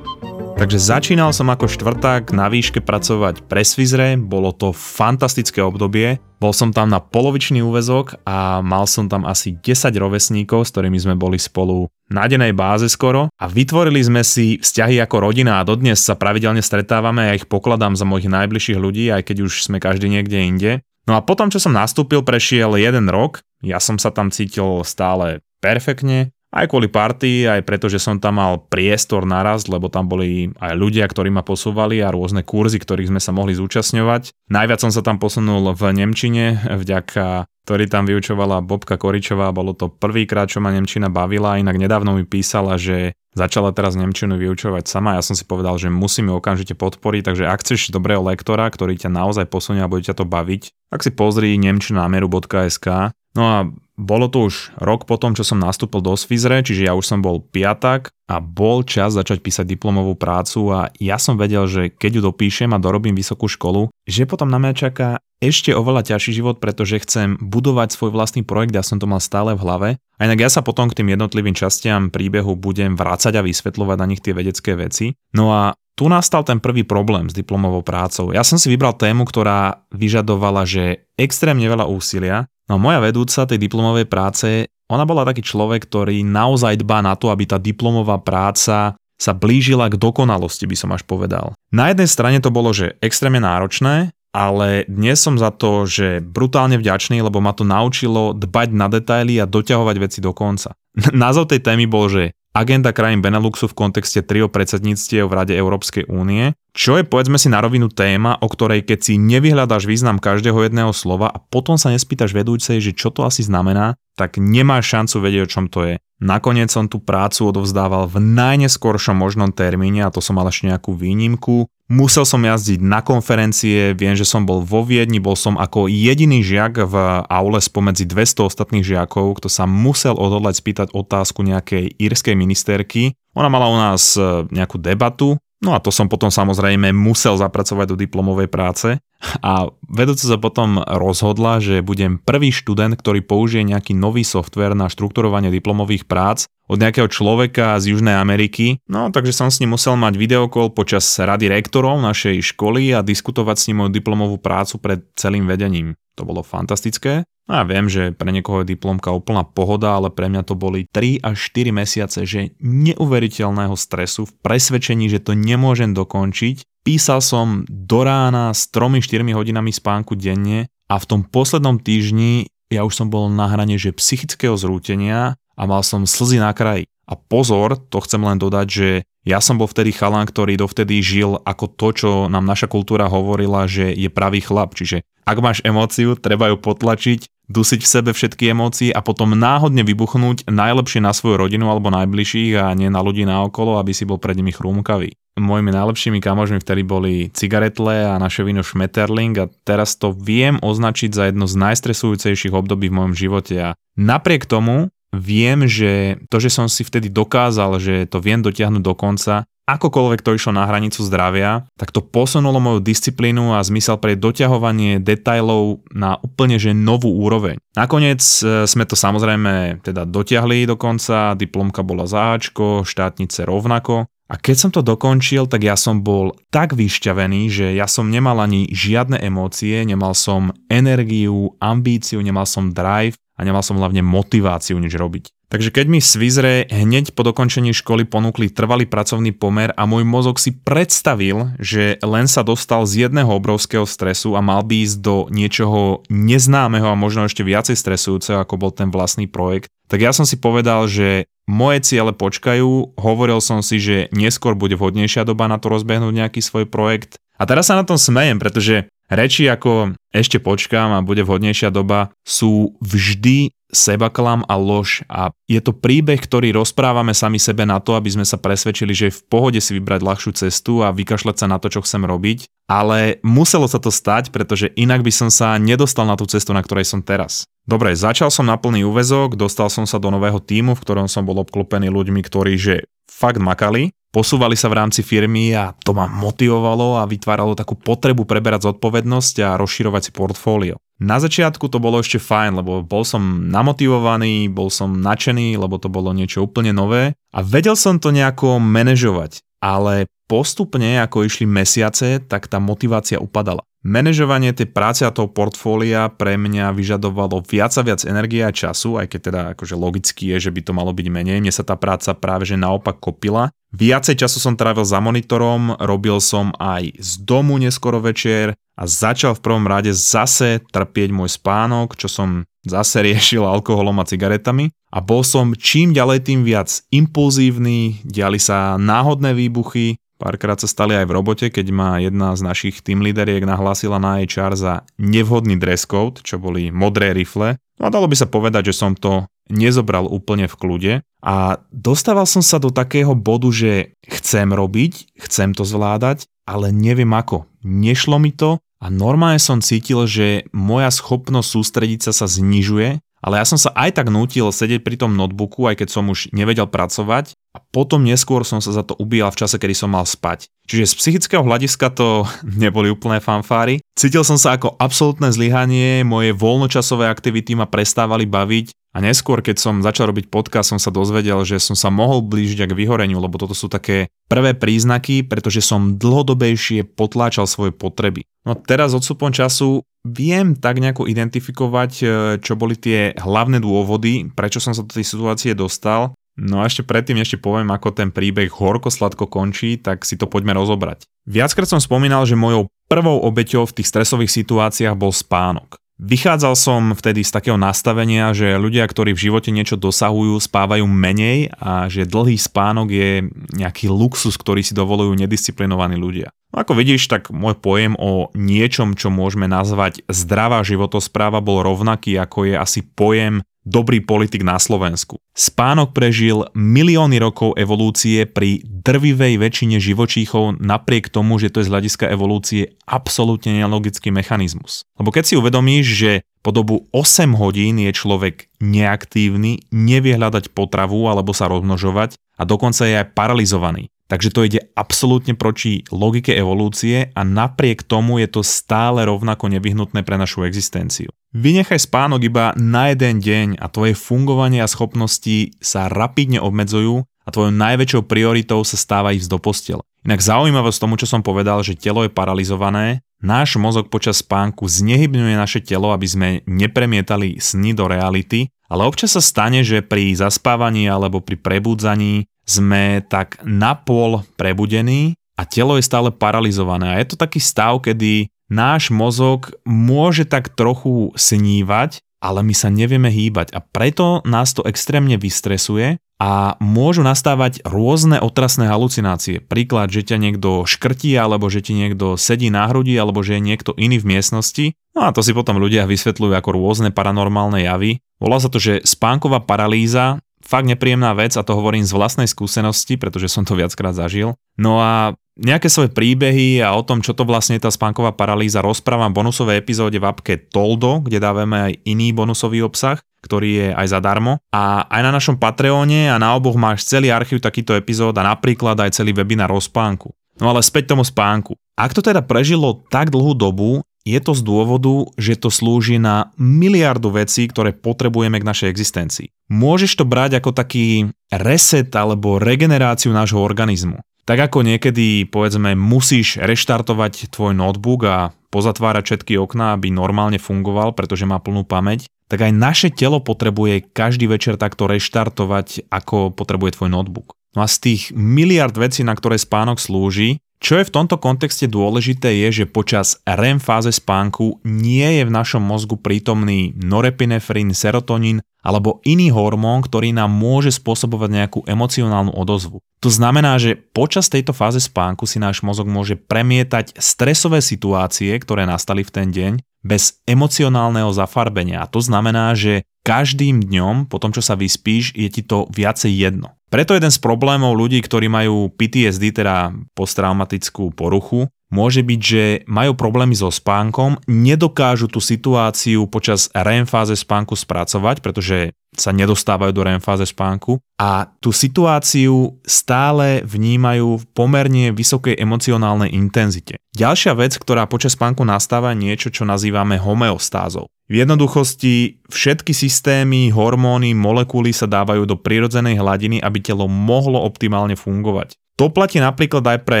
Takže 0.62 0.78
začínal 0.78 1.34
som 1.34 1.50
ako 1.50 1.66
štvrták 1.66 2.30
na 2.30 2.46
výške 2.46 2.86
pracovať 2.86 3.50
pre 3.50 3.66
Svizre, 3.66 4.14
bolo 4.14 4.54
to 4.54 4.70
fantastické 4.70 5.58
obdobie, 5.58 6.22
bol 6.38 6.54
som 6.54 6.70
tam 6.70 6.86
na 6.86 7.02
polovičný 7.02 7.66
úvezok 7.66 8.22
a 8.22 8.62
mal 8.62 8.86
som 8.86 9.10
tam 9.10 9.26
asi 9.26 9.58
10 9.58 9.90
rovesníkov, 9.90 10.62
s 10.62 10.70
ktorými 10.70 10.94
sme 11.02 11.18
boli 11.18 11.34
spolu 11.34 11.90
na 12.06 12.30
dennej 12.30 12.54
báze 12.54 12.86
skoro. 12.86 13.26
A 13.42 13.50
vytvorili 13.50 14.06
sme 14.06 14.22
si 14.22 14.62
vzťahy 14.62 15.02
ako 15.02 15.34
rodina 15.34 15.58
a 15.58 15.66
dodnes 15.66 15.98
sa 15.98 16.14
pravidelne 16.14 16.62
stretávame 16.62 17.26
a 17.26 17.34
ja 17.34 17.42
ich 17.42 17.50
pokladám 17.50 17.98
za 17.98 18.06
mojich 18.06 18.30
najbližších 18.30 18.78
ľudí, 18.78 19.10
aj 19.10 19.34
keď 19.34 19.42
už 19.42 19.66
sme 19.66 19.82
každý 19.82 20.14
niekde 20.14 20.46
inde. 20.46 20.72
No 21.10 21.18
a 21.18 21.26
potom, 21.26 21.50
čo 21.50 21.58
som 21.58 21.74
nastúpil, 21.74 22.22
prešiel 22.22 22.78
jeden 22.78 23.10
rok, 23.10 23.42
ja 23.66 23.82
som 23.82 23.98
sa 23.98 24.14
tam 24.14 24.30
cítil 24.30 24.86
stále 24.86 25.42
perfektne, 25.58 26.30
aj 26.52 26.68
kvôli 26.68 26.92
party, 26.92 27.48
aj 27.48 27.64
preto, 27.64 27.88
že 27.88 27.96
som 27.96 28.20
tam 28.20 28.36
mal 28.36 28.60
priestor 28.68 29.24
naraz, 29.24 29.64
lebo 29.72 29.88
tam 29.88 30.04
boli 30.04 30.52
aj 30.60 30.76
ľudia, 30.76 31.08
ktorí 31.08 31.32
ma 31.32 31.40
posúvali 31.40 32.04
a 32.04 32.12
rôzne 32.12 32.44
kurzy, 32.44 32.76
ktorých 32.76 33.08
sme 33.08 33.20
sa 33.24 33.32
mohli 33.32 33.56
zúčastňovať. 33.56 34.52
Najviac 34.52 34.80
som 34.84 34.92
sa 34.92 35.00
tam 35.00 35.16
posunul 35.16 35.72
v 35.72 35.82
Nemčine, 35.96 36.60
vďaka 36.68 37.48
ktorý 37.62 37.86
tam 37.86 38.10
vyučovala 38.10 38.58
Bobka 38.58 38.98
Koričová. 38.98 39.54
Bolo 39.54 39.70
to 39.72 39.86
prvýkrát, 39.86 40.50
čo 40.50 40.58
ma 40.58 40.74
Nemčina 40.74 41.06
bavila, 41.06 41.62
inak 41.62 41.78
nedávno 41.78 42.18
mi 42.18 42.26
písala, 42.26 42.74
že 42.74 43.14
začala 43.38 43.70
teraz 43.70 43.94
Nemčinu 43.94 44.34
vyučovať 44.34 44.90
sama. 44.90 45.14
Ja 45.14 45.22
som 45.22 45.38
si 45.38 45.46
povedal, 45.46 45.78
že 45.78 45.86
musím 45.86 46.34
ju 46.34 46.42
okamžite 46.42 46.74
podporiť, 46.74 47.22
takže 47.32 47.44
ak 47.46 47.62
chceš 47.62 47.94
dobrého 47.94 48.20
lektora, 48.20 48.66
ktorý 48.66 48.98
ťa 48.98 49.14
naozaj 49.14 49.46
posunie 49.46 49.78
a 49.78 49.86
bude 49.86 50.02
ťa 50.02 50.18
to 50.18 50.26
baviť, 50.26 50.90
tak 50.90 51.00
si 51.06 51.14
pozri 51.14 51.54
nemčinameru.sk 51.54 53.14
No 53.32 53.42
a 53.48 53.58
bolo 54.02 54.26
to 54.26 54.50
už 54.50 54.74
rok 54.82 55.06
potom, 55.06 55.32
čo 55.32 55.46
som 55.46 55.62
nastúpil 55.62 56.02
do 56.02 56.18
Svizre, 56.18 56.60
čiže 56.60 56.90
ja 56.90 56.92
už 56.92 57.06
som 57.06 57.22
bol 57.22 57.40
piatak 57.40 58.10
a 58.26 58.42
bol 58.42 58.82
čas 58.82 59.14
začať 59.14 59.40
písať 59.40 59.64
diplomovú 59.64 60.18
prácu 60.18 60.74
a 60.74 60.90
ja 60.98 61.16
som 61.16 61.38
vedel, 61.38 61.70
že 61.70 61.94
keď 61.94 62.18
ju 62.18 62.22
dopíšem 62.26 62.70
a 62.74 62.82
dorobím 62.82 63.14
vysokú 63.14 63.46
školu, 63.46 63.88
že 64.04 64.26
potom 64.26 64.50
na 64.50 64.58
mňa 64.58 64.72
čaká 64.74 65.08
ešte 65.42 65.74
oveľa 65.74 66.14
ťažší 66.14 66.38
život, 66.38 66.62
pretože 66.62 67.02
chcem 67.02 67.34
budovať 67.42 67.98
svoj 67.98 68.14
vlastný 68.14 68.46
projekt, 68.46 68.78
ja 68.78 68.86
som 68.86 69.02
to 69.02 69.10
mal 69.10 69.18
stále 69.18 69.58
v 69.58 69.62
hlave. 69.66 69.88
A 70.22 70.30
inak 70.30 70.38
ja 70.38 70.50
sa 70.54 70.62
potom 70.62 70.86
k 70.86 71.02
tým 71.02 71.10
jednotlivým 71.18 71.50
častiam 71.50 72.14
príbehu 72.14 72.54
budem 72.54 72.94
vrácať 72.94 73.42
a 73.42 73.42
vysvetľovať 73.42 73.96
na 73.98 74.06
nich 74.06 74.22
tie 74.22 74.38
vedecké 74.38 74.78
veci. 74.78 75.18
No 75.34 75.50
a 75.50 75.74
tu 75.92 76.08
nastal 76.08 76.42
ten 76.42 76.56
prvý 76.56 76.82
problém 76.88 77.28
s 77.28 77.36
diplomovou 77.36 77.84
prácou. 77.84 78.32
Ja 78.32 78.42
som 78.42 78.56
si 78.56 78.72
vybral 78.72 78.96
tému, 78.96 79.28
ktorá 79.28 79.84
vyžadovala, 79.92 80.64
že 80.64 81.04
extrémne 81.20 81.68
veľa 81.68 81.84
úsilia 81.84 82.48
No 82.70 82.78
moja 82.78 83.02
vedúca 83.02 83.44
tej 83.44 83.58
diplomovej 83.58 84.06
práce, 84.06 84.64
ona 84.88 85.04
bola 85.04 85.26
taký 85.26 85.42
človek, 85.42 85.88
ktorý 85.88 86.22
naozaj 86.22 86.80
dbá 86.80 87.04
na 87.04 87.12
to, 87.20 87.28
aby 87.28 87.48
tá 87.48 87.60
diplomová 87.60 88.16
práca 88.22 88.94
sa 89.20 89.32
blížila 89.36 89.92
k 89.92 90.00
dokonalosti, 90.00 90.64
by 90.64 90.76
som 90.76 90.90
až 90.96 91.04
povedal. 91.04 91.54
Na 91.68 91.92
jednej 91.92 92.08
strane 92.10 92.38
to 92.40 92.48
bolo, 92.48 92.72
že 92.72 92.98
extrémne 93.04 93.44
náročné, 93.44 94.10
ale 94.32 94.88
dnes 94.88 95.20
som 95.20 95.36
za 95.36 95.52
to, 95.52 95.84
že 95.84 96.24
brutálne 96.24 96.80
vďačný, 96.80 97.20
lebo 97.20 97.44
ma 97.44 97.52
to 97.52 97.68
naučilo 97.68 98.32
dbať 98.32 98.68
na 98.72 98.88
detaily 98.88 99.36
a 99.38 99.44
doťahovať 99.44 99.96
veci 100.00 100.18
do 100.24 100.32
konca. 100.32 100.72
Názov 101.12 101.52
tej 101.52 101.60
témy 101.60 101.84
bol, 101.84 102.08
že 102.08 102.32
agenda 102.52 102.92
krajín 102.92 103.24
Beneluxu 103.24 103.68
v 103.68 103.76
kontexte 103.76 104.20
trio 104.24 104.48
predsedníctiev 104.48 105.28
v 105.28 105.36
Rade 105.36 105.54
Európskej 105.56 106.08
únie 106.08 106.56
čo 106.72 106.96
je 106.96 107.04
povedzme 107.04 107.36
si 107.36 107.52
na 107.52 107.60
rovinu 107.60 107.92
téma, 107.92 108.40
o 108.40 108.48
ktorej 108.48 108.80
keď 108.88 108.98
si 109.04 109.14
nevyhľadáš 109.20 109.84
význam 109.84 110.16
každého 110.16 110.56
jedného 110.64 110.88
slova 110.96 111.28
a 111.28 111.36
potom 111.36 111.76
sa 111.76 111.92
nespýtaš 111.92 112.32
vedúcej, 112.32 112.80
že 112.80 112.96
čo 112.96 113.12
to 113.12 113.28
asi 113.28 113.44
znamená, 113.44 114.00
tak 114.16 114.40
nemáš 114.40 114.88
šancu 114.88 115.20
vedieť, 115.20 115.42
o 115.44 115.52
čom 115.52 115.64
to 115.68 115.80
je. 115.84 115.94
Nakoniec 116.24 116.72
som 116.72 116.88
tú 116.88 116.96
prácu 116.96 117.52
odovzdával 117.52 118.08
v 118.08 118.24
najneskoršom 118.24 119.12
možnom 119.12 119.52
termíne 119.52 120.08
a 120.08 120.12
to 120.12 120.24
som 120.24 120.40
mal 120.40 120.48
ešte 120.48 120.72
nejakú 120.72 120.96
výnimku. 120.96 121.68
Musel 121.92 122.24
som 122.24 122.40
jazdiť 122.40 122.80
na 122.80 123.04
konferencie, 123.04 123.92
viem, 123.92 124.16
že 124.16 124.24
som 124.24 124.48
bol 124.48 124.64
vo 124.64 124.80
Viedni, 124.80 125.20
bol 125.20 125.36
som 125.36 125.60
ako 125.60 125.92
jediný 125.92 126.40
žiak 126.40 126.88
v 126.88 126.96
aule 127.28 127.60
spomedzi 127.60 128.08
200 128.08 128.48
ostatných 128.48 128.80
žiakov, 128.80 129.36
kto 129.36 129.52
sa 129.52 129.68
musel 129.68 130.16
odhodlať 130.16 130.56
spýtať 130.56 130.88
otázku 130.96 131.44
nejakej 131.44 131.92
írskej 132.00 132.32
ministerky. 132.32 133.12
Ona 133.36 133.52
mala 133.52 133.68
u 133.68 133.76
nás 133.76 134.16
e, 134.16 134.48
nejakú 134.48 134.80
debatu 134.80 135.36
No 135.62 135.78
a 135.78 135.78
to 135.78 135.94
som 135.94 136.10
potom 136.10 136.26
samozrejme 136.26 136.90
musel 136.90 137.38
zapracovať 137.38 137.94
do 137.94 137.96
diplomovej 137.96 138.50
práce 138.50 138.98
a 139.46 139.70
vedúca 139.86 140.26
sa 140.26 140.34
potom 140.34 140.82
rozhodla, 140.82 141.62
že 141.62 141.86
budem 141.86 142.18
prvý 142.18 142.50
študent, 142.50 142.98
ktorý 142.98 143.22
použije 143.22 143.62
nejaký 143.70 143.94
nový 143.94 144.26
software 144.26 144.74
na 144.74 144.90
štrukturovanie 144.90 145.54
diplomových 145.54 146.10
prác 146.10 146.50
od 146.66 146.82
nejakého 146.82 147.06
človeka 147.06 147.78
z 147.78 147.94
Južnej 147.94 148.18
Ameriky. 148.18 148.82
No 148.90 149.14
takže 149.14 149.30
som 149.30 149.54
s 149.54 149.62
ním 149.62 149.78
musel 149.78 149.94
mať 149.94 150.18
videokol 150.18 150.74
počas 150.74 151.06
rady 151.14 151.46
rektorov 151.46 152.02
našej 152.02 152.42
školy 152.42 152.90
a 152.90 153.06
diskutovať 153.06 153.56
s 153.62 153.66
ním 153.70 153.86
o 153.86 153.92
diplomovú 153.92 154.42
prácu 154.42 154.82
pred 154.82 155.06
celým 155.14 155.46
vedením. 155.46 155.94
To 156.18 156.26
bolo 156.26 156.42
fantastické. 156.42 157.22
No 157.50 157.58
ja 157.58 157.64
viem, 157.66 157.90
že 157.90 158.14
pre 158.14 158.30
niekoho 158.30 158.62
je 158.62 158.72
diplomka 158.78 159.10
úplná 159.10 159.42
pohoda, 159.42 159.98
ale 159.98 160.14
pre 160.14 160.30
mňa 160.30 160.46
to 160.46 160.54
boli 160.54 160.86
3 160.94 161.26
až 161.26 161.36
4 161.50 161.74
mesiace, 161.74 162.22
že 162.22 162.54
neuveriteľného 162.62 163.74
stresu 163.74 164.30
v 164.30 164.32
presvedčení, 164.46 165.10
že 165.10 165.18
to 165.18 165.34
nemôžem 165.34 165.90
dokončiť. 165.90 166.62
Písal 166.86 167.18
som 167.18 167.66
do 167.66 168.06
rána 168.06 168.54
s 168.54 168.70
3-4 168.70 169.26
hodinami 169.34 169.74
spánku 169.74 170.14
denne 170.14 170.70
a 170.86 170.94
v 170.98 171.04
tom 171.06 171.20
poslednom 171.26 171.82
týždni 171.82 172.46
ja 172.72 172.88
už 172.88 172.94
som 172.96 173.08
bol 173.12 173.28
na 173.28 173.52
hrane, 173.52 173.76
že 173.76 173.92
psychického 173.92 174.56
zrútenia 174.56 175.36
a 175.36 175.62
mal 175.68 175.84
som 175.84 176.08
slzy 176.08 176.40
na 176.40 176.56
kraji. 176.56 176.88
A 177.04 177.18
pozor, 177.18 177.76
to 177.76 178.00
chcem 178.00 178.24
len 178.24 178.40
dodať, 178.40 178.66
že 178.70 178.88
ja 179.28 179.44
som 179.44 179.60
bol 179.60 179.68
vtedy 179.68 179.92
chalán, 179.92 180.24
ktorý 180.24 180.56
dovtedy 180.56 181.04
žil 181.04 181.36
ako 181.44 181.68
to, 181.76 181.88
čo 181.92 182.10
nám 182.32 182.48
naša 182.48 182.66
kultúra 182.66 183.06
hovorila, 183.12 183.68
že 183.68 183.92
je 183.92 184.08
pravý 184.08 184.40
chlap. 184.40 184.72
Čiže 184.72 185.04
ak 185.28 185.38
máš 185.38 185.58
emóciu, 185.62 186.16
treba 186.16 186.50
ju 186.50 186.56
potlačiť, 186.58 187.30
dusiť 187.52 187.80
v 187.84 187.92
sebe 187.92 188.10
všetky 188.16 188.56
emócie 188.56 188.88
a 188.88 189.04
potom 189.04 189.36
náhodne 189.36 189.84
vybuchnúť 189.84 190.48
najlepšie 190.48 191.04
na 191.04 191.12
svoju 191.12 191.36
rodinu 191.36 191.68
alebo 191.68 191.92
najbližších 191.92 192.56
a 192.56 192.72
nie 192.72 192.88
na 192.88 193.04
ľudí 193.04 193.28
naokolo, 193.28 193.76
aby 193.76 193.92
si 193.92 194.08
bol 194.08 194.16
pred 194.16 194.40
nimi 194.40 194.56
chrúmkavý. 194.56 195.12
Mojimi 195.36 195.72
najlepšími 195.72 196.20
kamožmi 196.20 196.60
vtedy 196.60 196.84
boli 196.84 197.32
cigaretle 197.32 198.08
a 198.08 198.20
naše 198.20 198.44
víno 198.44 198.60
Schmetterling 198.60 199.36
a 199.40 199.48
teraz 199.64 199.96
to 199.96 200.12
viem 200.12 200.60
označiť 200.60 201.12
za 201.12 201.28
jedno 201.28 201.48
z 201.48 201.56
najstresujúcejších 201.56 202.52
období 202.52 202.92
v 202.92 202.96
mojom 203.00 203.14
živote 203.16 203.54
a 203.56 203.68
napriek 203.96 204.44
tomu 204.44 204.92
viem, 205.12 205.68
že 205.68 206.20
to, 206.32 206.40
že 206.40 206.48
som 206.52 206.66
si 206.68 206.84
vtedy 206.84 207.12
dokázal, 207.12 207.80
že 207.80 208.08
to 208.08 208.20
viem 208.20 208.40
dotiahnuť 208.40 208.82
do 208.84 208.94
konca, 208.96 209.44
akokoľvek 209.66 210.20
to 210.20 210.34
išlo 210.34 210.52
na 210.54 210.66
hranicu 210.66 211.00
zdravia, 211.06 211.66
tak 211.78 211.94
to 211.94 212.02
posunulo 212.02 212.58
moju 212.58 212.80
disciplínu 212.82 213.54
a 213.54 213.62
zmysel 213.62 213.98
pre 213.98 214.18
doťahovanie 214.18 214.98
detajlov 214.98 215.86
na 215.94 216.18
úplne 216.18 216.58
že 216.58 216.74
novú 216.74 217.10
úroveň. 217.22 217.62
Nakoniec 217.78 218.20
e, 218.20 218.66
sme 218.66 218.84
to 218.84 218.98
samozrejme 218.98 219.84
teda 219.86 220.04
dotiahli 220.04 220.66
do 220.66 220.74
konca, 220.74 221.38
diplomka 221.38 221.86
bola 221.86 222.04
záčko, 222.04 222.82
štátnice 222.82 223.46
rovnako. 223.46 224.10
A 224.32 224.40
keď 224.40 224.56
som 224.56 224.70
to 224.72 224.80
dokončil, 224.80 225.44
tak 225.44 225.60
ja 225.60 225.76
som 225.76 226.00
bol 226.00 226.32
tak 226.48 226.72
vyšťavený, 226.72 227.52
že 227.52 227.66
ja 227.76 227.84
som 227.84 228.08
nemal 228.08 228.40
ani 228.40 228.64
žiadne 228.72 229.20
emócie, 229.20 229.84
nemal 229.84 230.16
som 230.16 230.56
energiu, 230.72 231.52
ambíciu, 231.60 232.24
nemal 232.24 232.48
som 232.48 232.72
drive 232.72 233.20
a 233.36 233.40
nemal 233.42 233.64
som 233.64 233.80
hlavne 233.80 234.04
motiváciu 234.04 234.76
nič 234.76 234.94
robiť. 234.96 235.32
Takže 235.52 235.68
keď 235.68 235.86
mi 235.92 236.00
Svizre 236.00 236.64
hneď 236.72 237.12
po 237.12 237.28
dokončení 237.28 237.76
školy 237.76 238.08
ponúkli 238.08 238.48
trvalý 238.48 238.88
pracovný 238.88 239.36
pomer 239.36 239.68
a 239.76 239.84
môj 239.84 240.00
mozog 240.00 240.40
si 240.40 240.56
predstavil, 240.56 241.52
že 241.60 242.00
len 242.00 242.24
sa 242.24 242.40
dostal 242.40 242.88
z 242.88 243.04
jedného 243.04 243.28
obrovského 243.28 243.84
stresu 243.84 244.32
a 244.32 244.40
mal 244.40 244.64
by 244.64 244.80
ísť 244.80 244.96
do 245.04 245.28
niečoho 245.28 246.08
neznámeho 246.08 246.88
a 246.88 246.96
možno 246.96 247.28
ešte 247.28 247.44
viacej 247.44 247.76
stresujúceho, 247.76 248.40
ako 248.40 248.56
bol 248.56 248.72
ten 248.72 248.88
vlastný 248.88 249.28
projekt, 249.28 249.68
tak 249.92 250.00
ja 250.00 250.16
som 250.16 250.24
si 250.24 250.40
povedal, 250.40 250.88
že 250.88 251.28
moje 251.44 251.84
ciele 251.84 252.16
počkajú, 252.16 252.96
hovoril 252.96 253.44
som 253.44 253.60
si, 253.60 253.76
že 253.76 254.08
neskôr 254.08 254.56
bude 254.56 254.72
vhodnejšia 254.80 255.28
doba 255.28 255.52
na 255.52 255.60
to 255.60 255.68
rozbehnúť 255.68 256.16
nejaký 256.16 256.40
svoj 256.40 256.64
projekt. 256.64 257.20
A 257.36 257.44
teraz 257.44 257.68
sa 257.68 257.76
na 257.76 257.84
tom 257.84 258.00
smejem, 258.00 258.40
pretože 258.40 258.88
Reči 259.08 259.48
ako 259.48 259.96
ešte 260.12 260.38
počkám 260.38 260.92
a 260.94 261.04
bude 261.04 261.24
vhodnejšia 261.24 261.72
doba 261.72 262.12
sú 262.22 262.76
vždy 262.84 263.50
sebaklam 263.72 264.44
a 264.46 264.54
lož 264.60 265.00
a 265.08 265.32
je 265.48 265.58
to 265.64 265.72
príbeh, 265.72 266.20
ktorý 266.20 266.52
rozprávame 266.52 267.16
sami 267.16 267.40
sebe 267.40 267.64
na 267.64 267.80
to, 267.80 267.96
aby 267.96 268.12
sme 268.12 268.28
sa 268.28 268.36
presvedčili, 268.36 268.92
že 268.92 269.08
je 269.08 269.16
v 269.16 269.24
pohode 269.26 269.58
si 269.58 269.72
vybrať 269.74 270.00
ľahšiu 270.04 270.30
cestu 270.36 270.84
a 270.84 270.92
vykašľať 270.92 271.36
sa 271.40 271.46
na 271.48 271.56
to, 271.56 271.72
čo 271.72 271.80
chcem 271.80 272.04
robiť, 272.04 272.46
ale 272.68 273.18
muselo 273.24 273.64
sa 273.64 273.80
to 273.80 273.88
stať, 273.88 274.28
pretože 274.28 274.70
inak 274.76 275.00
by 275.00 275.10
som 275.10 275.32
sa 275.32 275.56
nedostal 275.56 276.04
na 276.04 276.20
tú 276.20 276.28
cestu, 276.28 276.52
na 276.52 276.60
ktorej 276.60 276.84
som 276.84 277.00
teraz. 277.00 277.48
Dobre, 277.64 277.96
začal 277.96 278.28
som 278.28 278.44
na 278.44 278.60
plný 278.60 278.84
úvezok, 278.84 279.40
dostal 279.40 279.72
som 279.72 279.88
sa 279.88 279.96
do 279.96 280.12
nového 280.12 280.38
týmu, 280.38 280.76
v 280.76 280.82
ktorom 280.84 281.08
som 281.08 281.24
bol 281.24 281.40
obklopený 281.40 281.88
ľuďmi, 281.88 282.20
ktorí 282.20 282.54
že 282.60 282.84
fakt 283.08 283.40
makali 283.40 283.90
posúvali 284.12 284.54
sa 284.54 284.68
v 284.68 284.78
rámci 284.84 285.00
firmy 285.00 285.56
a 285.56 285.72
to 285.72 285.96
ma 285.96 286.04
motivovalo 286.04 287.00
a 287.00 287.08
vytváralo 287.08 287.56
takú 287.56 287.74
potrebu 287.80 288.28
preberať 288.28 288.68
zodpovednosť 288.68 289.34
a 289.40 289.56
rozširovať 289.56 290.02
si 290.04 290.10
portfólio. 290.12 290.76
Na 291.02 291.18
začiatku 291.18 291.66
to 291.66 291.82
bolo 291.82 291.98
ešte 291.98 292.22
fajn, 292.22 292.62
lebo 292.62 292.86
bol 292.86 293.02
som 293.02 293.50
namotivovaný, 293.50 294.46
bol 294.46 294.70
som 294.70 295.02
nadšený, 295.02 295.58
lebo 295.58 295.74
to 295.82 295.90
bolo 295.90 296.14
niečo 296.14 296.46
úplne 296.46 296.70
nové 296.70 297.18
a 297.34 297.42
vedel 297.42 297.74
som 297.74 297.98
to 297.98 298.14
nejako 298.14 298.62
manažovať, 298.62 299.42
ale 299.58 300.06
postupne, 300.30 301.02
ako 301.02 301.26
išli 301.26 301.42
mesiace, 301.42 302.22
tak 302.22 302.46
tá 302.46 302.62
motivácia 302.62 303.18
upadala. 303.18 303.66
Manažovanie 303.82 304.54
tej 304.54 304.70
práce 304.70 305.02
a 305.02 305.10
toho 305.10 305.26
portfólia 305.26 306.06
pre 306.06 306.38
mňa 306.38 306.70
vyžadovalo 306.70 307.42
viac 307.42 307.74
a 307.74 307.82
viac 307.82 308.06
energie 308.06 308.46
a 308.46 308.54
času, 308.54 309.02
aj 309.02 309.10
keď 309.10 309.20
teda 309.26 309.40
akože 309.58 309.74
logicky 309.74 310.30
je, 310.30 310.48
že 310.48 310.54
by 310.54 310.62
to 310.62 310.70
malo 310.70 310.94
byť 310.94 311.06
menej. 311.10 311.42
Mne 311.42 311.50
sa 311.50 311.66
tá 311.66 311.74
práca 311.74 312.14
práve 312.14 312.46
že 312.46 312.54
naopak 312.54 313.02
kopila. 313.02 313.50
Viacej 313.72 314.20
času 314.20 314.36
som 314.36 314.52
trávil 314.52 314.84
za 314.84 315.00
monitorom, 315.00 315.72
robil 315.80 316.20
som 316.20 316.52
aj 316.60 316.92
z 317.00 317.24
domu 317.24 317.56
neskoro 317.56 318.04
večer 318.04 318.52
a 318.76 318.82
začal 318.84 319.32
v 319.32 319.40
prvom 319.40 319.64
rade 319.64 319.88
zase 319.96 320.60
trpieť 320.60 321.08
môj 321.08 321.40
spánok, 321.40 321.96
čo 321.96 322.04
som 322.04 322.44
zase 322.68 323.00
riešil 323.08 323.40
alkoholom 323.40 323.96
a 323.96 324.04
cigaretami. 324.04 324.68
A 324.92 325.00
bol 325.00 325.24
som 325.24 325.56
čím 325.56 325.96
ďalej 325.96 326.28
tým 326.28 326.44
viac 326.44 326.68
impulzívny, 326.92 328.04
diali 328.04 328.36
sa 328.36 328.76
náhodné 328.76 329.32
výbuchy, 329.32 329.96
Párkrát 330.22 330.54
sa 330.54 330.70
stali 330.70 330.94
aj 330.94 331.10
v 331.10 331.14
robote, 331.18 331.46
keď 331.50 331.66
ma 331.74 331.98
jedna 331.98 332.30
z 332.38 332.46
našich 332.46 332.78
team 332.78 333.02
líderiek 333.02 333.42
nahlásila 333.42 333.98
na 333.98 334.22
HR 334.22 334.54
za 334.54 334.72
nevhodný 334.94 335.58
dress 335.58 335.82
code, 335.82 336.22
čo 336.22 336.38
boli 336.38 336.70
modré 336.70 337.10
rifle. 337.10 337.58
No 337.82 337.90
a 337.90 337.90
dalo 337.90 338.06
by 338.06 338.14
sa 338.14 338.30
povedať, 338.30 338.70
že 338.70 338.78
som 338.78 338.94
to 338.94 339.26
nezobral 339.50 340.06
úplne 340.06 340.46
v 340.46 340.54
kľude 340.54 340.92
a 341.26 341.58
dostával 341.74 342.30
som 342.30 342.38
sa 342.38 342.62
do 342.62 342.70
takého 342.70 343.18
bodu, 343.18 343.50
že 343.50 343.98
chcem 344.06 344.46
robiť, 344.54 345.18
chcem 345.18 345.50
to 345.58 345.66
zvládať, 345.66 346.30
ale 346.46 346.70
neviem 346.70 347.10
ako. 347.10 347.50
Nešlo 347.66 348.22
mi 348.22 348.30
to 348.30 348.62
a 348.78 348.86
normálne 348.86 349.42
som 349.42 349.58
cítil, 349.58 350.06
že 350.06 350.46
moja 350.54 350.94
schopnosť 350.94 351.48
sústrediť 351.50 352.00
sa 352.06 352.12
sa 352.14 352.26
znižuje 352.30 353.02
ale 353.22 353.38
ja 353.38 353.46
som 353.46 353.56
sa 353.56 353.70
aj 353.78 354.02
tak 354.02 354.10
nutil 354.10 354.50
sedieť 354.50 354.82
pri 354.82 354.98
tom 354.98 355.14
notebooku, 355.14 355.70
aj 355.70 355.78
keď 355.78 355.88
som 355.94 356.10
už 356.10 356.34
nevedel 356.34 356.66
pracovať 356.66 357.38
a 357.54 357.62
potom 357.62 358.02
neskôr 358.02 358.42
som 358.42 358.58
sa 358.58 358.74
za 358.74 358.82
to 358.82 358.98
ubíjal 358.98 359.30
v 359.30 359.46
čase, 359.46 359.56
kedy 359.62 359.78
som 359.78 359.94
mal 359.94 360.02
spať. 360.02 360.50
Čiže 360.66 360.90
z 360.90 360.94
psychického 360.98 361.46
hľadiska 361.46 361.94
to 361.94 362.26
neboli 362.62 362.90
úplné 362.90 363.22
fanfáry. 363.22 363.78
Cítil 363.94 364.26
som 364.26 364.36
sa 364.36 364.58
ako 364.58 364.74
absolútne 364.76 365.30
zlyhanie, 365.30 366.02
moje 366.02 366.34
voľnočasové 366.34 367.06
aktivity 367.06 367.54
ma 367.54 367.70
prestávali 367.70 368.26
baviť 368.26 368.81
a 368.92 369.00
neskôr, 369.00 369.40
keď 369.40 369.56
som 369.56 369.80
začal 369.80 370.12
robiť 370.12 370.28
podcast, 370.28 370.68
som 370.68 370.76
sa 370.76 370.92
dozvedel, 370.92 371.40
že 371.48 371.56
som 371.56 371.72
sa 371.72 371.88
mohol 371.88 372.20
blížiť 372.20 372.68
k 372.68 372.76
vyhoreniu, 372.76 373.24
lebo 373.24 373.40
toto 373.40 373.56
sú 373.56 373.72
také 373.72 374.12
prvé 374.28 374.52
príznaky, 374.52 375.24
pretože 375.24 375.64
som 375.64 375.96
dlhodobejšie 375.96 376.92
potláčal 376.92 377.48
svoje 377.48 377.72
potreby. 377.72 378.28
No 378.44 378.52
teraz 378.52 378.92
odstupom 378.92 379.32
času 379.32 379.80
viem 380.04 380.52
tak 380.52 380.76
nejako 380.76 381.08
identifikovať, 381.08 381.92
e, 382.00 382.04
čo 382.44 382.52
boli 382.52 382.76
tie 382.76 383.16
hlavné 383.16 383.64
dôvody, 383.64 384.28
prečo 384.36 384.60
som 384.60 384.76
sa 384.76 384.84
do 384.84 384.92
tej 384.92 385.08
situácie 385.08 385.56
dostal. 385.56 386.12
No 386.36 386.60
a 386.60 386.68
ešte 386.68 386.84
predtým 386.84 387.16
ešte 387.20 387.40
poviem, 387.40 387.72
ako 387.72 387.96
ten 387.96 388.08
príbeh 388.12 388.52
horko-sladko 388.52 389.28
končí, 389.28 389.80
tak 389.80 390.04
si 390.04 390.20
to 390.20 390.28
poďme 390.28 390.52
rozobrať. 390.56 391.08
Viackrát 391.28 391.68
som 391.68 391.80
spomínal, 391.80 392.24
že 392.28 392.36
mojou 392.36 392.68
prvou 392.92 393.24
obeťou 393.24 393.68
v 393.68 393.80
tých 393.80 393.88
stresových 393.88 394.32
situáciách 394.32 394.96
bol 394.96 395.12
spánok. 395.12 395.81
Vychádzal 396.02 396.58
som 396.58 396.82
vtedy 396.98 397.22
z 397.22 397.30
takého 397.30 397.54
nastavenia, 397.54 398.34
že 398.34 398.58
ľudia, 398.58 398.82
ktorí 398.90 399.14
v 399.14 399.30
živote 399.30 399.54
niečo 399.54 399.78
dosahujú, 399.78 400.34
spávajú 400.34 400.82
menej 400.82 401.54
a 401.62 401.86
že 401.86 402.10
dlhý 402.10 402.34
spánok 402.34 402.90
je 402.90 403.10
nejaký 403.54 403.86
luxus, 403.86 404.34
ktorý 404.34 404.66
si 404.66 404.74
dovolujú 404.74 405.14
nedisciplinovaní 405.14 405.94
ľudia. 405.94 406.34
No 406.50 406.66
ako 406.66 406.74
vidíš, 406.74 407.06
tak 407.06 407.30
môj 407.30 407.54
pojem 407.54 407.94
o 408.02 408.34
niečom, 408.34 408.98
čo 408.98 409.14
môžeme 409.14 409.46
nazvať 409.46 410.02
zdravá 410.10 410.66
životospráva 410.66 411.38
bol 411.38 411.62
rovnaký 411.62 412.18
ako 412.18 412.50
je 412.50 412.54
asi 412.58 412.82
pojem 412.82 413.46
dobrý 413.62 414.02
politik 414.02 414.42
na 414.42 414.58
Slovensku. 414.58 415.18
Spánok 415.32 415.94
prežil 415.94 416.44
milióny 416.52 417.22
rokov 417.22 417.54
evolúcie 417.56 418.26
pri 418.26 418.62
drvivej 418.66 419.38
väčšine 419.38 419.78
živočíchov 419.78 420.58
napriek 420.58 421.08
tomu, 421.08 421.38
že 421.38 421.48
to 421.48 421.62
je 421.62 421.70
z 421.70 421.72
hľadiska 421.72 422.06
evolúcie 422.10 422.74
absolútne 422.84 423.54
nelogický 423.54 424.10
mechanizmus. 424.10 424.84
Lebo 424.98 425.14
keď 425.14 425.24
si 425.24 425.34
uvedomíš, 425.38 425.86
že 425.86 426.12
po 426.42 426.50
dobu 426.50 426.90
8 426.90 427.38
hodín 427.38 427.78
je 427.78 427.94
človek 427.94 428.50
neaktívny, 428.58 429.62
nevie 429.70 430.18
hľadať 430.18 430.50
potravu 430.50 431.06
alebo 431.06 431.30
sa 431.30 431.46
rozmnožovať 431.46 432.18
a 432.34 432.42
dokonca 432.42 432.82
je 432.82 432.98
aj 432.98 433.14
paralizovaný. 433.14 433.94
Takže 434.12 434.28
to 434.28 434.44
ide 434.44 434.60
absolútne 434.76 435.32
proti 435.32 435.88
logike 435.88 436.36
evolúcie 436.36 437.08
a 437.16 437.24
napriek 437.24 437.80
tomu 437.80 438.20
je 438.20 438.28
to 438.28 438.44
stále 438.44 439.00
rovnako 439.08 439.48
nevyhnutné 439.48 440.04
pre 440.04 440.20
našu 440.20 440.44
existenciu. 440.44 441.08
Vynechaj 441.32 441.88
spánok 441.88 442.20
iba 442.28 442.52
na 442.60 442.92
jeden 442.92 443.24
deň 443.24 443.48
a 443.56 443.72
tvoje 443.72 443.96
fungovanie 443.96 444.60
a 444.60 444.68
schopnosti 444.68 445.56
sa 445.64 445.88
rapidne 445.88 446.44
obmedzujú 446.44 447.08
a 447.24 447.28
tvojou 447.32 447.56
najväčšou 447.56 448.04
prioritou 448.04 448.60
sa 448.68 448.76
stáva 448.76 449.16
ísť 449.16 449.32
do 449.32 449.40
postele. 449.40 449.82
Inak 450.04 450.20
zaujímavosť 450.20 450.76
tomu, 450.76 451.00
čo 451.00 451.08
som 451.08 451.24
povedal, 451.24 451.64
že 451.64 451.78
telo 451.78 452.04
je 452.04 452.12
paralizované, 452.12 453.00
náš 453.24 453.56
mozog 453.56 453.88
počas 453.88 454.20
spánku 454.20 454.68
znehybňuje 454.68 455.40
naše 455.40 455.64
telo, 455.64 455.88
aby 455.88 456.04
sme 456.04 456.28
nepremietali 456.44 457.40
sny 457.40 457.72
do 457.72 457.88
reality, 457.88 458.52
ale 458.68 458.84
občas 458.84 459.16
sa 459.16 459.24
stane, 459.24 459.64
že 459.64 459.80
pri 459.80 460.12
zaspávaní 460.12 460.84
alebo 460.84 461.24
pri 461.24 461.40
prebudzaní 461.40 462.28
sme 462.46 463.04
tak 463.06 463.40
napol 463.46 464.26
prebudení 464.36 465.14
a 465.38 465.42
telo 465.48 465.78
je 465.78 465.84
stále 465.86 466.12
paralizované. 466.12 466.92
A 466.92 466.98
je 467.00 467.14
to 467.14 467.16
taký 467.16 467.40
stav, 467.40 467.80
kedy 467.82 468.28
náš 468.52 468.92
mozog 468.92 469.54
môže 469.64 470.28
tak 470.28 470.52
trochu 470.52 471.10
snívať, 471.16 472.04
ale 472.22 472.46
my 472.46 472.54
sa 472.54 472.70
nevieme 472.70 473.10
hýbať 473.10 473.50
a 473.50 473.58
preto 473.58 474.22
nás 474.22 474.54
to 474.54 474.62
extrémne 474.62 475.18
vystresuje 475.18 475.98
a 476.22 476.54
môžu 476.62 477.02
nastávať 477.02 477.66
rôzne 477.66 478.22
otrasné 478.22 478.70
halucinácie. 478.70 479.42
Príklad, 479.42 479.90
že 479.90 480.06
ťa 480.06 480.22
niekto 480.22 480.62
škrtí, 480.62 481.18
alebo 481.18 481.50
že 481.50 481.66
ti 481.66 481.74
niekto 481.74 482.14
sedí 482.14 482.46
na 482.46 482.70
hrudi, 482.70 482.94
alebo 482.94 483.26
že 483.26 483.42
je 483.42 483.42
niekto 483.42 483.74
iný 483.74 483.98
v 483.98 484.14
miestnosti. 484.14 484.78
No 484.94 485.10
a 485.10 485.10
to 485.10 485.18
si 485.18 485.34
potom 485.34 485.58
ľudia 485.58 485.82
vysvetľujú 485.90 486.30
ako 486.38 486.50
rôzne 486.54 486.94
paranormálne 486.94 487.66
javy. 487.66 487.98
Volá 488.22 488.38
sa 488.38 488.46
to, 488.46 488.62
že 488.62 488.86
spánková 488.86 489.42
paralýza 489.42 490.22
fakt 490.42 490.68
nepríjemná 490.68 491.14
vec 491.14 491.38
a 491.38 491.46
to 491.46 491.56
hovorím 491.56 491.86
z 491.86 491.94
vlastnej 491.94 492.28
skúsenosti, 492.28 492.98
pretože 492.98 493.30
som 493.30 493.46
to 493.46 493.56
viackrát 493.56 493.96
zažil. 493.96 494.36
No 494.58 494.82
a 494.82 495.16
nejaké 495.38 495.72
svoje 495.72 495.88
príbehy 495.88 496.60
a 496.60 496.76
o 496.76 496.84
tom, 496.84 497.00
čo 497.00 497.16
to 497.16 497.24
vlastne 497.24 497.56
je 497.56 497.64
tá 497.64 497.70
spánková 497.72 498.12
paralýza, 498.12 498.60
rozprávam 498.60 499.14
v 499.14 499.24
bonusovej 499.24 499.62
epizóde 499.64 499.96
v 499.96 500.04
apke 500.04 500.34
Toldo, 500.52 501.00
kde 501.00 501.22
dávame 501.22 501.56
aj 501.56 501.72
iný 501.88 502.12
bonusový 502.12 502.60
obsah, 502.60 503.00
ktorý 503.24 503.50
je 503.56 503.68
aj 503.72 503.86
zadarmo. 503.96 504.42
A 504.52 504.84
aj 504.90 505.00
na 505.00 505.10
našom 505.14 505.40
Patreone 505.40 506.12
a 506.12 506.20
na 506.20 506.36
oboch 506.36 506.58
máš 506.58 506.84
celý 506.84 507.08
archív 507.08 507.40
takýchto 507.40 507.78
epizód 507.78 508.12
a 508.20 508.26
napríklad 508.26 508.76
aj 508.76 508.98
celý 508.98 509.16
webinár 509.16 509.54
o 509.54 509.60
spánku. 509.62 510.12
No 510.36 510.52
ale 510.52 510.60
späť 510.64 510.92
tomu 510.92 511.06
spánku. 511.06 511.56
Ak 511.78 511.96
to 511.96 512.04
teda 512.04 512.20
prežilo 512.20 512.84
tak 512.92 513.08
dlhú 513.08 513.32
dobu, 513.32 513.80
je 514.02 514.18
to 514.18 514.34
z 514.34 514.42
dôvodu, 514.42 515.10
že 515.14 515.38
to 515.38 515.48
slúži 515.50 515.98
na 516.02 516.34
miliardu 516.34 517.14
vecí, 517.14 517.46
ktoré 517.46 517.70
potrebujeme 517.70 518.42
k 518.42 518.48
našej 518.48 518.68
existencii. 518.70 519.30
Môžeš 519.50 520.02
to 520.02 520.04
brať 520.06 520.42
ako 520.42 520.50
taký 520.50 521.10
reset 521.30 521.90
alebo 521.94 522.42
regeneráciu 522.42 523.14
nášho 523.14 523.38
organizmu. 523.38 524.02
Tak 524.22 524.50
ako 524.50 524.62
niekedy, 524.62 525.26
povedzme, 525.26 525.74
musíš 525.74 526.38
reštartovať 526.38 527.34
tvoj 527.34 527.58
notebook 527.58 528.06
a 528.06 528.30
pozatvárať 528.54 529.02
všetky 529.02 529.34
okná, 529.34 529.74
aby 529.74 529.90
normálne 529.90 530.38
fungoval, 530.38 530.94
pretože 530.94 531.26
má 531.26 531.42
plnú 531.42 531.66
pamäť, 531.66 532.06
tak 532.30 532.46
aj 532.46 532.52
naše 532.54 532.88
telo 532.94 533.18
potrebuje 533.18 533.92
každý 533.92 534.30
večer 534.30 534.56
takto 534.56 534.86
reštartovať, 534.86 535.90
ako 535.90 536.30
potrebuje 536.32 536.78
tvoj 536.78 536.90
notebook. 536.90 537.34
No 537.52 537.60
a 537.60 537.68
z 537.68 537.76
tých 537.84 538.02
miliard 538.16 538.72
vecí, 538.72 539.04
na 539.04 539.12
ktoré 539.12 539.36
spánok 539.36 539.76
slúži, 539.76 540.40
čo 540.62 540.78
je 540.78 540.86
v 540.86 540.94
tomto 540.94 541.18
kontexte 541.18 541.66
dôležité 541.66 542.38
je, 542.46 542.62
že 542.62 542.70
počas 542.70 543.18
REM 543.26 543.58
fáze 543.58 543.90
spánku 543.90 544.62
nie 544.62 545.18
je 545.18 545.26
v 545.26 545.34
našom 545.34 545.58
mozgu 545.58 545.98
prítomný 545.98 546.70
norepinefrín, 546.78 547.74
serotonín 547.74 548.38
alebo 548.62 549.02
iný 549.02 549.34
hormón, 549.34 549.82
ktorý 549.82 550.14
nám 550.14 550.30
môže 550.30 550.70
spôsobovať 550.78 551.30
nejakú 551.34 551.60
emocionálnu 551.66 552.30
odozvu. 552.30 552.78
To 553.02 553.10
znamená, 553.10 553.58
že 553.58 553.74
počas 553.74 554.30
tejto 554.30 554.54
fáze 554.54 554.78
spánku 554.78 555.26
si 555.26 555.42
náš 555.42 555.66
mozog 555.66 555.90
môže 555.90 556.14
premietať 556.14 556.94
stresové 556.94 557.58
situácie, 557.58 558.30
ktoré 558.38 558.62
nastali 558.62 559.02
v 559.02 559.10
ten 559.10 559.34
deň, 559.34 559.52
bez 559.82 560.22
emocionálneho 560.24 561.10
zafarbenia. 561.10 561.82
A 561.82 561.90
to 561.90 561.98
znamená, 561.98 562.54
že 562.54 562.86
každým 563.02 563.66
dňom, 563.66 564.06
po 564.06 564.22
tom 564.22 564.30
čo 564.30 564.40
sa 564.40 564.54
vyspíš, 564.54 565.12
je 565.18 565.28
ti 565.28 565.42
to 565.42 565.66
viacej 565.74 566.10
jedno. 566.14 566.54
Preto 566.72 566.96
jeden 566.96 567.10
z 567.12 567.18
problémov 567.20 567.76
ľudí, 567.76 568.00
ktorí 568.00 568.32
majú 568.32 568.72
PTSD, 568.72 569.44
teda 569.44 569.76
posttraumatickú 569.92 570.94
poruchu, 570.94 571.50
môže 571.72 572.04
byť, 572.04 572.20
že 572.20 572.44
majú 572.68 572.92
problémy 572.92 573.32
so 573.32 573.48
spánkom, 573.48 574.20
nedokážu 574.28 575.08
tú 575.08 575.18
situáciu 575.18 576.04
počas 576.06 576.52
REM 576.52 576.84
fáze 576.84 577.16
spánku 577.16 577.56
spracovať, 577.56 578.20
pretože 578.20 578.76
sa 578.92 579.08
nedostávajú 579.08 579.72
do 579.72 579.82
REM 579.88 580.04
fáze 580.04 580.28
spánku 580.28 580.76
a 581.00 581.32
tú 581.40 581.48
situáciu 581.48 582.60
stále 582.68 583.40
vnímajú 583.48 584.20
v 584.20 584.24
pomerne 584.36 584.92
vysokej 584.92 585.40
emocionálnej 585.40 586.12
intenzite. 586.12 586.76
Ďalšia 586.92 587.32
vec, 587.32 587.56
ktorá 587.56 587.88
počas 587.88 588.12
spánku 588.12 588.44
nastáva, 588.44 588.92
je 588.92 589.08
niečo, 589.08 589.32
čo 589.32 589.48
nazývame 589.48 589.96
homeostázou. 589.96 590.92
V 591.08 591.14
jednoduchosti 591.24 592.24
všetky 592.28 592.76
systémy, 592.76 593.48
hormóny, 593.48 594.12
molekuly 594.12 594.76
sa 594.76 594.84
dávajú 594.84 595.24
do 595.24 595.40
prirodzenej 595.40 595.96
hladiny, 595.96 596.36
aby 596.44 596.60
telo 596.60 596.84
mohlo 596.84 597.40
optimálne 597.40 597.96
fungovať. 597.96 598.60
To 598.76 598.92
platí 598.92 599.20
napríklad 599.20 599.64
aj 599.64 599.78
pre 599.88 600.00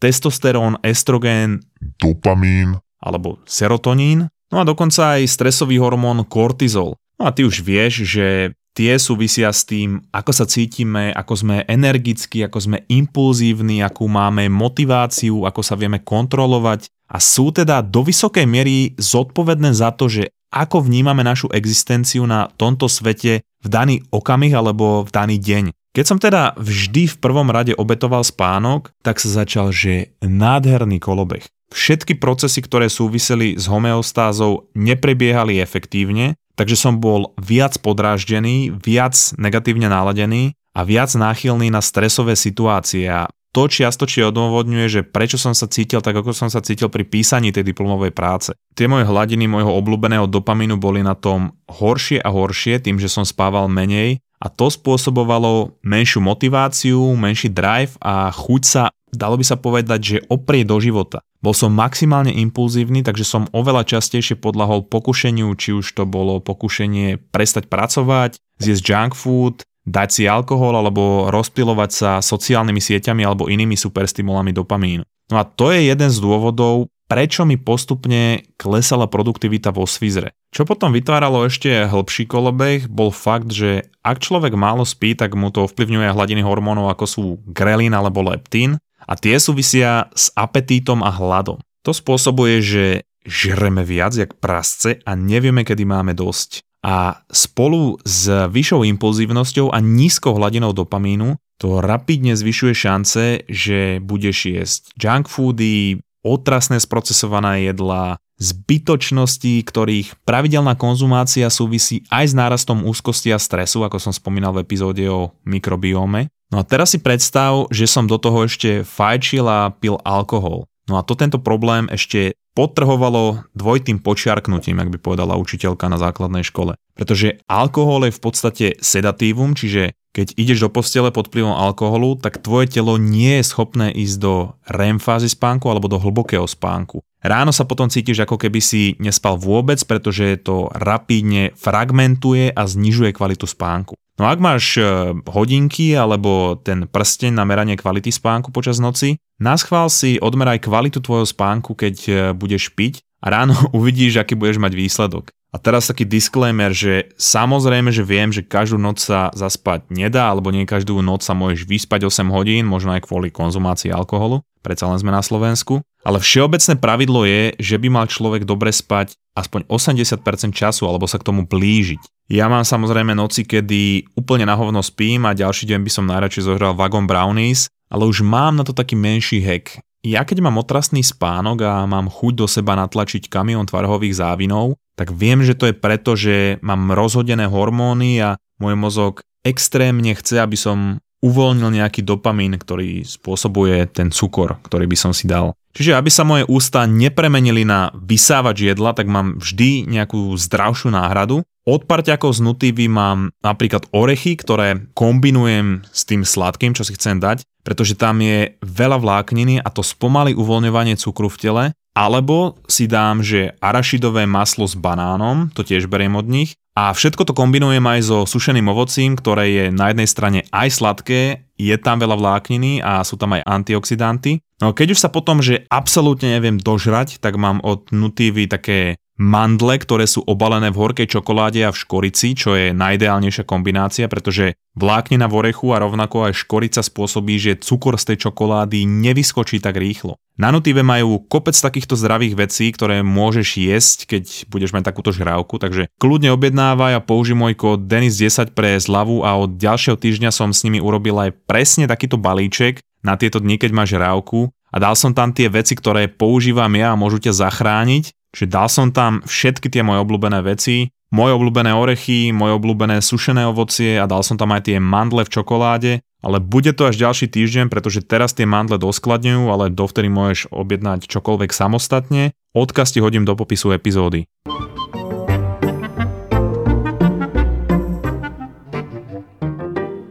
testosterón, 0.00 0.80
estrogén, 0.82 1.60
dopamín 2.00 2.80
alebo 3.00 3.38
serotonín, 3.44 4.32
no 4.50 4.56
a 4.60 4.64
dokonca 4.64 5.20
aj 5.20 5.28
stresový 5.28 5.76
hormón 5.80 6.24
kortizol. 6.24 6.96
No 7.20 7.28
a 7.28 7.30
ty 7.36 7.44
už 7.44 7.60
vieš, 7.60 8.08
že 8.08 8.56
tie 8.72 8.96
súvisia 8.96 9.52
s 9.52 9.68
tým, 9.68 10.00
ako 10.08 10.32
sa 10.32 10.48
cítime, 10.48 11.12
ako 11.12 11.34
sme 11.36 11.56
energickí, 11.68 12.40
ako 12.40 12.58
sme 12.64 12.78
impulzívni, 12.88 13.84
akú 13.84 14.08
máme 14.08 14.48
motiváciu, 14.48 15.44
ako 15.44 15.60
sa 15.60 15.76
vieme 15.76 16.00
kontrolovať 16.00 16.88
a 17.10 17.18
sú 17.18 17.50
teda 17.50 17.82
do 17.82 18.06
vysokej 18.06 18.46
miery 18.46 18.96
zodpovedné 18.96 19.74
za 19.74 19.92
to, 19.92 20.08
že 20.08 20.32
ako 20.50 20.82
vnímame 20.86 21.22
našu 21.22 21.46
existenciu 21.54 22.26
na 22.26 22.50
tomto 22.58 22.90
svete 22.90 23.46
v 23.62 23.66
daný 23.66 24.02
okamih 24.10 24.54
alebo 24.54 25.06
v 25.06 25.10
daný 25.10 25.36
deň. 25.38 25.64
Keď 25.90 26.04
som 26.06 26.22
teda 26.22 26.54
vždy 26.54 27.10
v 27.10 27.16
prvom 27.18 27.50
rade 27.50 27.74
obetoval 27.74 28.22
spánok, 28.22 28.94
tak 29.02 29.18
sa 29.18 29.42
začal, 29.42 29.74
že 29.74 30.14
nádherný 30.22 31.02
kolobeh. 31.02 31.42
Všetky 31.74 32.18
procesy, 32.18 32.62
ktoré 32.62 32.86
súviseli 32.86 33.58
s 33.58 33.66
homeostázou, 33.66 34.70
neprebiehali 34.78 35.58
efektívne, 35.58 36.38
takže 36.54 36.78
som 36.78 37.02
bol 37.02 37.34
viac 37.42 37.78
podráždený, 37.82 38.74
viac 38.74 39.18
negatívne 39.34 39.90
naladený 39.90 40.54
a 40.78 40.86
viac 40.86 41.10
náchylný 41.14 41.74
na 41.74 41.82
stresové 41.82 42.38
situácie 42.38 43.10
a 43.10 43.26
to 43.50 43.66
čiastočne 43.66 44.30
odôvodňuje, 44.30 44.86
že 44.86 45.00
prečo 45.02 45.34
som 45.34 45.54
sa 45.54 45.66
cítil 45.66 45.98
tak, 45.98 46.14
ako 46.14 46.30
som 46.30 46.46
sa 46.46 46.62
cítil 46.62 46.86
pri 46.86 47.02
písaní 47.02 47.50
tej 47.50 47.66
diplomovej 47.66 48.14
práce. 48.14 48.54
Tie 48.78 48.86
moje 48.86 49.10
hladiny 49.10 49.50
môjho 49.50 49.74
obľúbeného 49.74 50.30
dopamínu 50.30 50.78
boli 50.78 51.02
na 51.02 51.18
tom 51.18 51.58
horšie 51.66 52.22
a 52.22 52.30
horšie 52.30 52.78
tým, 52.78 53.02
že 53.02 53.10
som 53.10 53.26
spával 53.26 53.66
menej 53.66 54.22
a 54.40 54.48
to 54.48 54.72
spôsobovalo 54.72 55.76
menšiu 55.84 56.24
motiváciu, 56.24 56.96
menší 57.18 57.52
drive 57.52 57.98
a 58.00 58.32
chuť 58.32 58.62
sa, 58.64 58.82
dalo 59.12 59.36
by 59.36 59.44
sa 59.44 59.60
povedať, 59.60 60.00
že 60.00 60.24
oprie 60.32 60.64
do 60.64 60.80
života. 60.80 61.20
Bol 61.40 61.56
som 61.56 61.72
maximálne 61.72 62.32
impulzívny, 62.36 63.00
takže 63.00 63.24
som 63.24 63.48
oveľa 63.52 63.84
častejšie 63.96 64.36
podľahol 64.40 64.84
pokušeniu, 64.86 65.52
či 65.56 65.76
už 65.76 65.88
to 65.92 66.04
bolo 66.04 66.40
pokušenie 66.40 67.16
prestať 67.32 67.68
pracovať, 67.68 68.36
zjesť 68.60 68.84
junk 68.84 69.12
food, 69.16 69.64
dať 69.86 70.08
si 70.10 70.22
alkohol 70.28 70.76
alebo 70.76 71.28
rozpilovať 71.32 71.90
sa 71.90 72.10
sociálnymi 72.20 72.80
sieťami 72.80 73.22
alebo 73.24 73.48
inými 73.48 73.74
superstimulami 73.74 74.52
dopamínu. 74.52 75.04
No 75.30 75.36
a 75.38 75.46
to 75.46 75.70
je 75.70 75.88
jeden 75.88 76.10
z 76.10 76.18
dôvodov, 76.18 76.90
prečo 77.06 77.46
mi 77.46 77.54
postupne 77.54 78.46
klesala 78.58 79.06
produktivita 79.06 79.70
vo 79.70 79.86
svizre. 79.86 80.34
Čo 80.50 80.66
potom 80.66 80.90
vytváralo 80.90 81.46
ešte 81.46 81.86
hĺbší 81.86 82.26
kolobeh, 82.26 82.90
bol 82.90 83.14
fakt, 83.14 83.54
že 83.54 83.86
ak 84.02 84.18
človek 84.18 84.58
málo 84.58 84.82
spí, 84.82 85.14
tak 85.14 85.38
mu 85.38 85.54
to 85.54 85.70
ovplyvňuje 85.70 86.10
hladiny 86.10 86.42
hormónov 86.42 86.90
ako 86.90 87.04
sú 87.06 87.24
grelín 87.46 87.94
alebo 87.94 88.26
leptín 88.26 88.78
a 89.06 89.14
tie 89.14 89.38
súvisia 89.38 90.10
s 90.14 90.34
apetítom 90.34 91.02
a 91.06 91.10
hladom. 91.14 91.62
To 91.86 91.94
spôsobuje, 91.94 92.58
že 92.60 92.84
žreme 93.24 93.86
viac 93.86 94.14
jak 94.18 94.36
prasce 94.38 94.98
a 95.06 95.12
nevieme, 95.14 95.62
kedy 95.62 95.86
máme 95.86 96.12
dosť 96.12 96.69
a 96.80 97.20
spolu 97.28 98.00
s 98.04 98.28
vyššou 98.28 98.88
impulzívnosťou 98.96 99.68
a 99.68 99.78
nízkou 99.84 100.32
hladinou 100.36 100.72
dopamínu 100.72 101.36
to 101.60 101.84
rapidne 101.84 102.32
zvyšuje 102.32 102.72
šance, 102.72 103.24
že 103.44 104.00
budeš 104.00 104.48
jesť 104.48 104.80
junk 104.96 105.28
foody, 105.28 106.00
otrasné 106.24 106.80
sprocesované 106.80 107.68
jedlá, 107.68 108.16
zbytočnosti, 108.40 109.60
ktorých 109.60 110.24
pravidelná 110.24 110.72
konzumácia 110.72 111.52
súvisí 111.52 112.08
aj 112.08 112.32
s 112.32 112.34
nárastom 112.34 112.88
úzkosti 112.88 113.36
a 113.36 113.38
stresu, 113.38 113.84
ako 113.84 114.00
som 114.00 114.16
spomínal 114.16 114.56
v 114.56 114.64
epizóde 114.64 115.04
o 115.12 115.36
mikrobióme. 115.44 116.32
No 116.48 116.56
a 116.56 116.64
teraz 116.64 116.96
si 116.96 116.98
predstav, 116.98 117.68
že 117.68 117.84
som 117.84 118.08
do 118.08 118.16
toho 118.16 118.48
ešte 118.48 118.80
fajčil 118.80 119.44
a 119.44 119.70
pil 119.76 120.00
alkohol. 120.02 120.64
No 120.88 120.96
a 120.96 121.04
to 121.04 121.12
tento 121.14 121.36
problém 121.38 121.86
ešte 121.92 122.34
potrhovalo 122.60 123.48
dvojitým 123.56 124.04
počiarknutím, 124.04 124.76
ak 124.84 124.92
by 124.92 124.98
povedala 125.00 125.40
učiteľka 125.40 125.88
na 125.88 125.96
základnej 125.96 126.44
škole. 126.44 126.76
Pretože 127.00 127.40
alkohol 127.48 128.12
je 128.12 128.12
v 128.12 128.20
podstate 128.20 128.66
sedatívum, 128.84 129.56
čiže 129.56 129.96
keď 130.12 130.36
ideš 130.36 130.66
do 130.66 130.74
postele 130.74 131.08
pod 131.08 131.32
vplyvom 131.32 131.56
alkoholu, 131.56 132.20
tak 132.20 132.44
tvoje 132.44 132.68
telo 132.68 133.00
nie 133.00 133.40
je 133.40 133.48
schopné 133.48 133.88
ísť 133.94 134.16
do 134.20 134.52
REM 134.68 135.00
fázy 135.00 135.32
spánku 135.32 135.70
alebo 135.72 135.88
do 135.88 135.96
hlbokého 135.96 136.44
spánku. 136.44 137.00
Ráno 137.24 137.56
sa 137.56 137.64
potom 137.64 137.88
cítiš 137.88 138.28
ako 138.28 138.36
keby 138.36 138.60
si 138.60 139.00
nespal 139.00 139.40
vôbec, 139.40 139.80
pretože 139.88 140.44
to 140.44 140.68
rapidne 140.76 141.56
fragmentuje 141.56 142.52
a 142.52 142.62
znižuje 142.68 143.16
kvalitu 143.16 143.48
spánku. 143.48 143.96
No 144.20 144.28
ak 144.28 144.36
máš 144.36 144.76
e, 144.76 144.84
hodinky 145.32 145.96
alebo 145.96 146.60
ten 146.60 146.84
prsteň 146.84 147.32
na 147.32 147.48
meranie 147.48 147.80
kvality 147.80 148.12
spánku 148.12 148.52
počas 148.52 148.76
noci, 148.76 149.16
naschvál 149.40 149.88
si 149.88 150.20
odmeraj 150.20 150.60
kvalitu 150.60 151.00
tvojho 151.00 151.24
spánku, 151.24 151.72
keď 151.72 151.96
e, 152.04 152.12
budeš 152.36 152.68
piť 152.76 153.00
a 153.24 153.32
ráno 153.32 153.56
uvidíš, 153.78 154.20
aký 154.20 154.36
budeš 154.36 154.60
mať 154.60 154.72
výsledok. 154.76 155.32
A 155.50 155.58
teraz 155.58 155.90
taký 155.90 156.06
disclaimer, 156.06 156.70
že 156.70 157.10
samozrejme, 157.18 157.90
že 157.90 158.06
viem, 158.06 158.30
že 158.30 158.46
každú 158.46 158.78
noc 158.78 159.02
sa 159.02 159.34
zaspať 159.34 159.90
nedá, 159.90 160.30
alebo 160.30 160.54
nie 160.54 160.62
každú 160.62 161.02
noc 161.02 161.26
sa 161.26 161.34
môžeš 161.34 161.66
vyspať 161.66 162.06
8 162.06 162.30
hodín, 162.30 162.70
možno 162.70 162.94
aj 162.94 163.02
kvôli 163.02 163.34
konzumácii 163.34 163.90
alkoholu, 163.90 164.46
predsa 164.62 164.86
len 164.86 165.02
sme 165.02 165.10
na 165.10 165.26
Slovensku. 165.26 165.82
Ale 166.06 166.22
všeobecné 166.22 166.78
pravidlo 166.78 167.26
je, 167.26 167.58
že 167.58 167.76
by 167.82 167.88
mal 167.90 168.06
človek 168.06 168.46
dobre 168.46 168.70
spať 168.70 169.18
aspoň 169.34 169.66
80% 169.66 170.54
času 170.54 170.86
alebo 170.86 171.10
sa 171.10 171.18
k 171.18 171.26
tomu 171.26 171.44
blížiť. 171.44 172.30
Ja 172.30 172.46
mám 172.46 172.62
samozrejme 172.62 173.10
noci, 173.12 173.42
kedy 173.42 174.14
úplne 174.14 174.46
na 174.46 174.54
hovno 174.54 174.86
spím 174.86 175.26
a 175.26 175.34
ďalší 175.34 175.66
deň 175.66 175.80
by 175.82 175.90
som 175.90 176.06
najradšej 176.06 176.46
zohral 176.46 176.78
Wagon 176.78 177.10
Brownies, 177.10 177.66
ale 177.90 178.06
už 178.06 178.22
mám 178.22 178.54
na 178.54 178.62
to 178.62 178.70
taký 178.70 178.94
menší 178.94 179.42
hack. 179.42 179.82
Ja 180.00 180.24
keď 180.24 180.40
mám 180.40 180.56
otrasný 180.56 181.04
spánok 181.04 181.60
a 181.60 181.84
mám 181.84 182.08
chuť 182.08 182.32
do 182.32 182.46
seba 182.48 182.72
natlačiť 182.72 183.28
kamión 183.28 183.68
tvarhových 183.68 184.16
závinov, 184.16 184.80
tak 184.96 185.12
viem, 185.12 185.44
že 185.44 185.52
to 185.52 185.68
je 185.68 185.76
preto, 185.76 186.16
že 186.16 186.56
mám 186.64 186.96
rozhodené 186.96 187.44
hormóny 187.44 188.20
a 188.20 188.40
môj 188.56 188.74
mozog 188.80 189.12
extrémne 189.44 190.16
chce, 190.16 190.40
aby 190.40 190.56
som 190.56 191.00
uvoľnil 191.20 191.76
nejaký 191.76 192.00
dopamín, 192.00 192.56
ktorý 192.56 193.04
spôsobuje 193.04 193.92
ten 193.92 194.08
cukor, 194.08 194.56
ktorý 194.64 194.88
by 194.88 194.96
som 194.96 195.12
si 195.12 195.28
dal. 195.28 195.52
Čiže 195.76 195.94
aby 195.94 196.08
sa 196.08 196.24
moje 196.24 196.48
ústa 196.48 196.88
nepremenili 196.88 197.62
na 197.62 197.92
vysávač 197.92 198.72
jedla, 198.72 198.96
tak 198.96 199.06
mám 199.06 199.36
vždy 199.36 199.84
nejakú 199.86 200.32
zdravšiu 200.34 200.90
náhradu. 200.90 201.44
Od 201.70 201.86
parťakov 201.86 202.34
z 202.34 202.42
nutívy 202.42 202.90
mám 202.90 203.30
napríklad 203.46 203.86
orechy, 203.94 204.34
ktoré 204.34 204.90
kombinujem 204.90 205.86
s 205.94 206.02
tým 206.02 206.26
sladkým, 206.26 206.74
čo 206.74 206.82
si 206.82 206.98
chcem 206.98 207.22
dať, 207.22 207.46
pretože 207.62 207.94
tam 207.94 208.18
je 208.18 208.58
veľa 208.58 208.98
vlákniny 208.98 209.62
a 209.62 209.68
to 209.70 209.86
spomalí 209.86 210.34
uvoľňovanie 210.34 210.98
cukru 210.98 211.30
v 211.30 211.38
tele. 211.38 211.64
Alebo 211.94 212.58
si 212.66 212.90
dám, 212.90 213.22
že 213.22 213.54
arašidové 213.62 214.26
maslo 214.26 214.66
s 214.66 214.74
banánom, 214.74 215.54
to 215.54 215.62
tiež 215.62 215.86
beriem 215.86 216.18
od 216.18 216.26
nich, 216.26 216.58
a 216.74 216.90
všetko 216.90 217.22
to 217.26 217.36
kombinujem 217.38 217.82
aj 217.82 218.00
so 218.02 218.18
sušeným 218.26 218.70
ovocím, 218.70 219.14
ktoré 219.14 219.44
je 219.50 219.64
na 219.70 219.94
jednej 219.94 220.08
strane 220.10 220.40
aj 220.50 220.68
sladké, 220.74 221.46
je 221.54 221.76
tam 221.76 222.02
veľa 222.02 222.16
vlákniny 222.16 222.82
a 222.82 223.02
sú 223.06 223.14
tam 223.20 223.36
aj 223.36 223.46
antioxidanty. 223.46 224.42
No 224.58 224.72
keď 224.72 224.96
už 224.96 225.02
sa 225.02 225.10
potom, 225.12 225.38
že 225.44 225.66
absolútne 225.68 226.34
neviem 226.34 226.56
dožrať, 226.56 227.20
tak 227.20 227.36
mám 227.36 227.62
od 227.62 227.90
Nutivy 227.94 228.46
také 228.46 228.96
mandle, 229.20 229.76
ktoré 229.76 230.08
sú 230.08 230.24
obalené 230.24 230.72
v 230.72 230.80
horkej 230.80 231.20
čokoláde 231.20 231.60
a 231.68 231.70
v 231.70 231.76
škorici, 231.76 232.32
čo 232.32 232.56
je 232.56 232.72
najideálnejšia 232.72 233.44
kombinácia, 233.44 234.08
pretože 234.08 234.56
vláknina 234.72 235.28
v 235.28 235.44
orechu 235.44 235.76
a 235.76 235.84
rovnako 235.84 236.32
aj 236.32 236.40
škorica 236.40 236.80
spôsobí, 236.80 237.36
že 237.36 237.60
cukor 237.60 238.00
z 238.00 238.14
tej 238.14 238.26
čokolády 238.26 238.88
nevyskočí 238.88 239.60
tak 239.60 239.76
rýchlo. 239.76 240.16
Na 240.40 240.48
Nutive 240.48 240.80
majú 240.80 241.20
kopec 241.28 241.52
takýchto 241.52 242.00
zdravých 242.00 242.48
vecí, 242.48 242.72
ktoré 242.72 243.04
môžeš 243.04 243.60
jesť, 243.60 243.98
keď 244.08 244.24
budeš 244.48 244.72
mať 244.72 244.88
takúto 244.88 245.12
žrávku, 245.12 245.60
takže 245.60 245.92
kľudne 246.00 246.32
objednávaj 246.32 246.96
a 246.96 247.04
použij 247.04 247.36
môj 247.36 247.52
kód 247.60 247.84
DENIS10 247.84 248.56
pre 248.56 248.80
zľavu 248.80 249.20
a 249.20 249.36
od 249.36 249.60
ďalšieho 249.60 250.00
týždňa 250.00 250.32
som 250.32 250.56
s 250.56 250.64
nimi 250.64 250.80
urobil 250.80 251.20
aj 251.20 251.36
presne 251.44 251.84
takýto 251.84 252.16
balíček 252.16 252.80
na 253.04 253.20
tieto 253.20 253.36
dni, 253.36 253.60
keď 253.60 253.70
máš 253.76 254.00
žrávku 254.00 254.48
a 254.70 254.76
dal 254.80 254.96
som 254.96 255.12
tam 255.12 255.34
tie 255.34 255.50
veci, 255.52 255.76
ktoré 255.76 256.08
používam 256.08 256.72
ja 256.72 256.94
a 256.94 256.98
môžu 256.98 257.20
ťa 257.20 257.36
zachrániť 257.36 258.16
Čiže 258.30 258.46
dal 258.46 258.68
som 258.70 258.94
tam 258.94 259.22
všetky 259.26 259.66
tie 259.70 259.82
moje 259.82 260.02
obľúbené 260.06 260.40
veci, 260.46 260.90
moje 261.10 261.34
obľúbené 261.34 261.74
orechy, 261.74 262.30
moje 262.30 262.54
obľúbené 262.54 263.02
sušené 263.02 263.42
ovocie 263.50 263.98
a 263.98 264.06
dal 264.06 264.22
som 264.22 264.38
tam 264.38 264.54
aj 264.54 264.70
tie 264.70 264.78
mandle 264.78 265.26
v 265.26 265.32
čokoláde, 265.34 265.92
ale 266.22 266.38
bude 266.38 266.70
to 266.70 266.86
až 266.86 267.00
ďalší 267.00 267.26
týždeň, 267.26 267.66
pretože 267.66 268.06
teraz 268.06 268.30
tie 268.30 268.46
mandle 268.46 268.78
doskladňujú, 268.78 269.50
ale 269.50 269.74
dovtedy 269.74 270.06
môžeš 270.06 270.54
objednať 270.54 271.10
čokoľvek 271.10 271.50
samostatne. 271.50 272.30
Odkaz 272.54 272.94
ti 272.94 273.02
hodím 273.02 273.26
do 273.26 273.34
popisu 273.34 273.74
epizódy. 273.74 274.30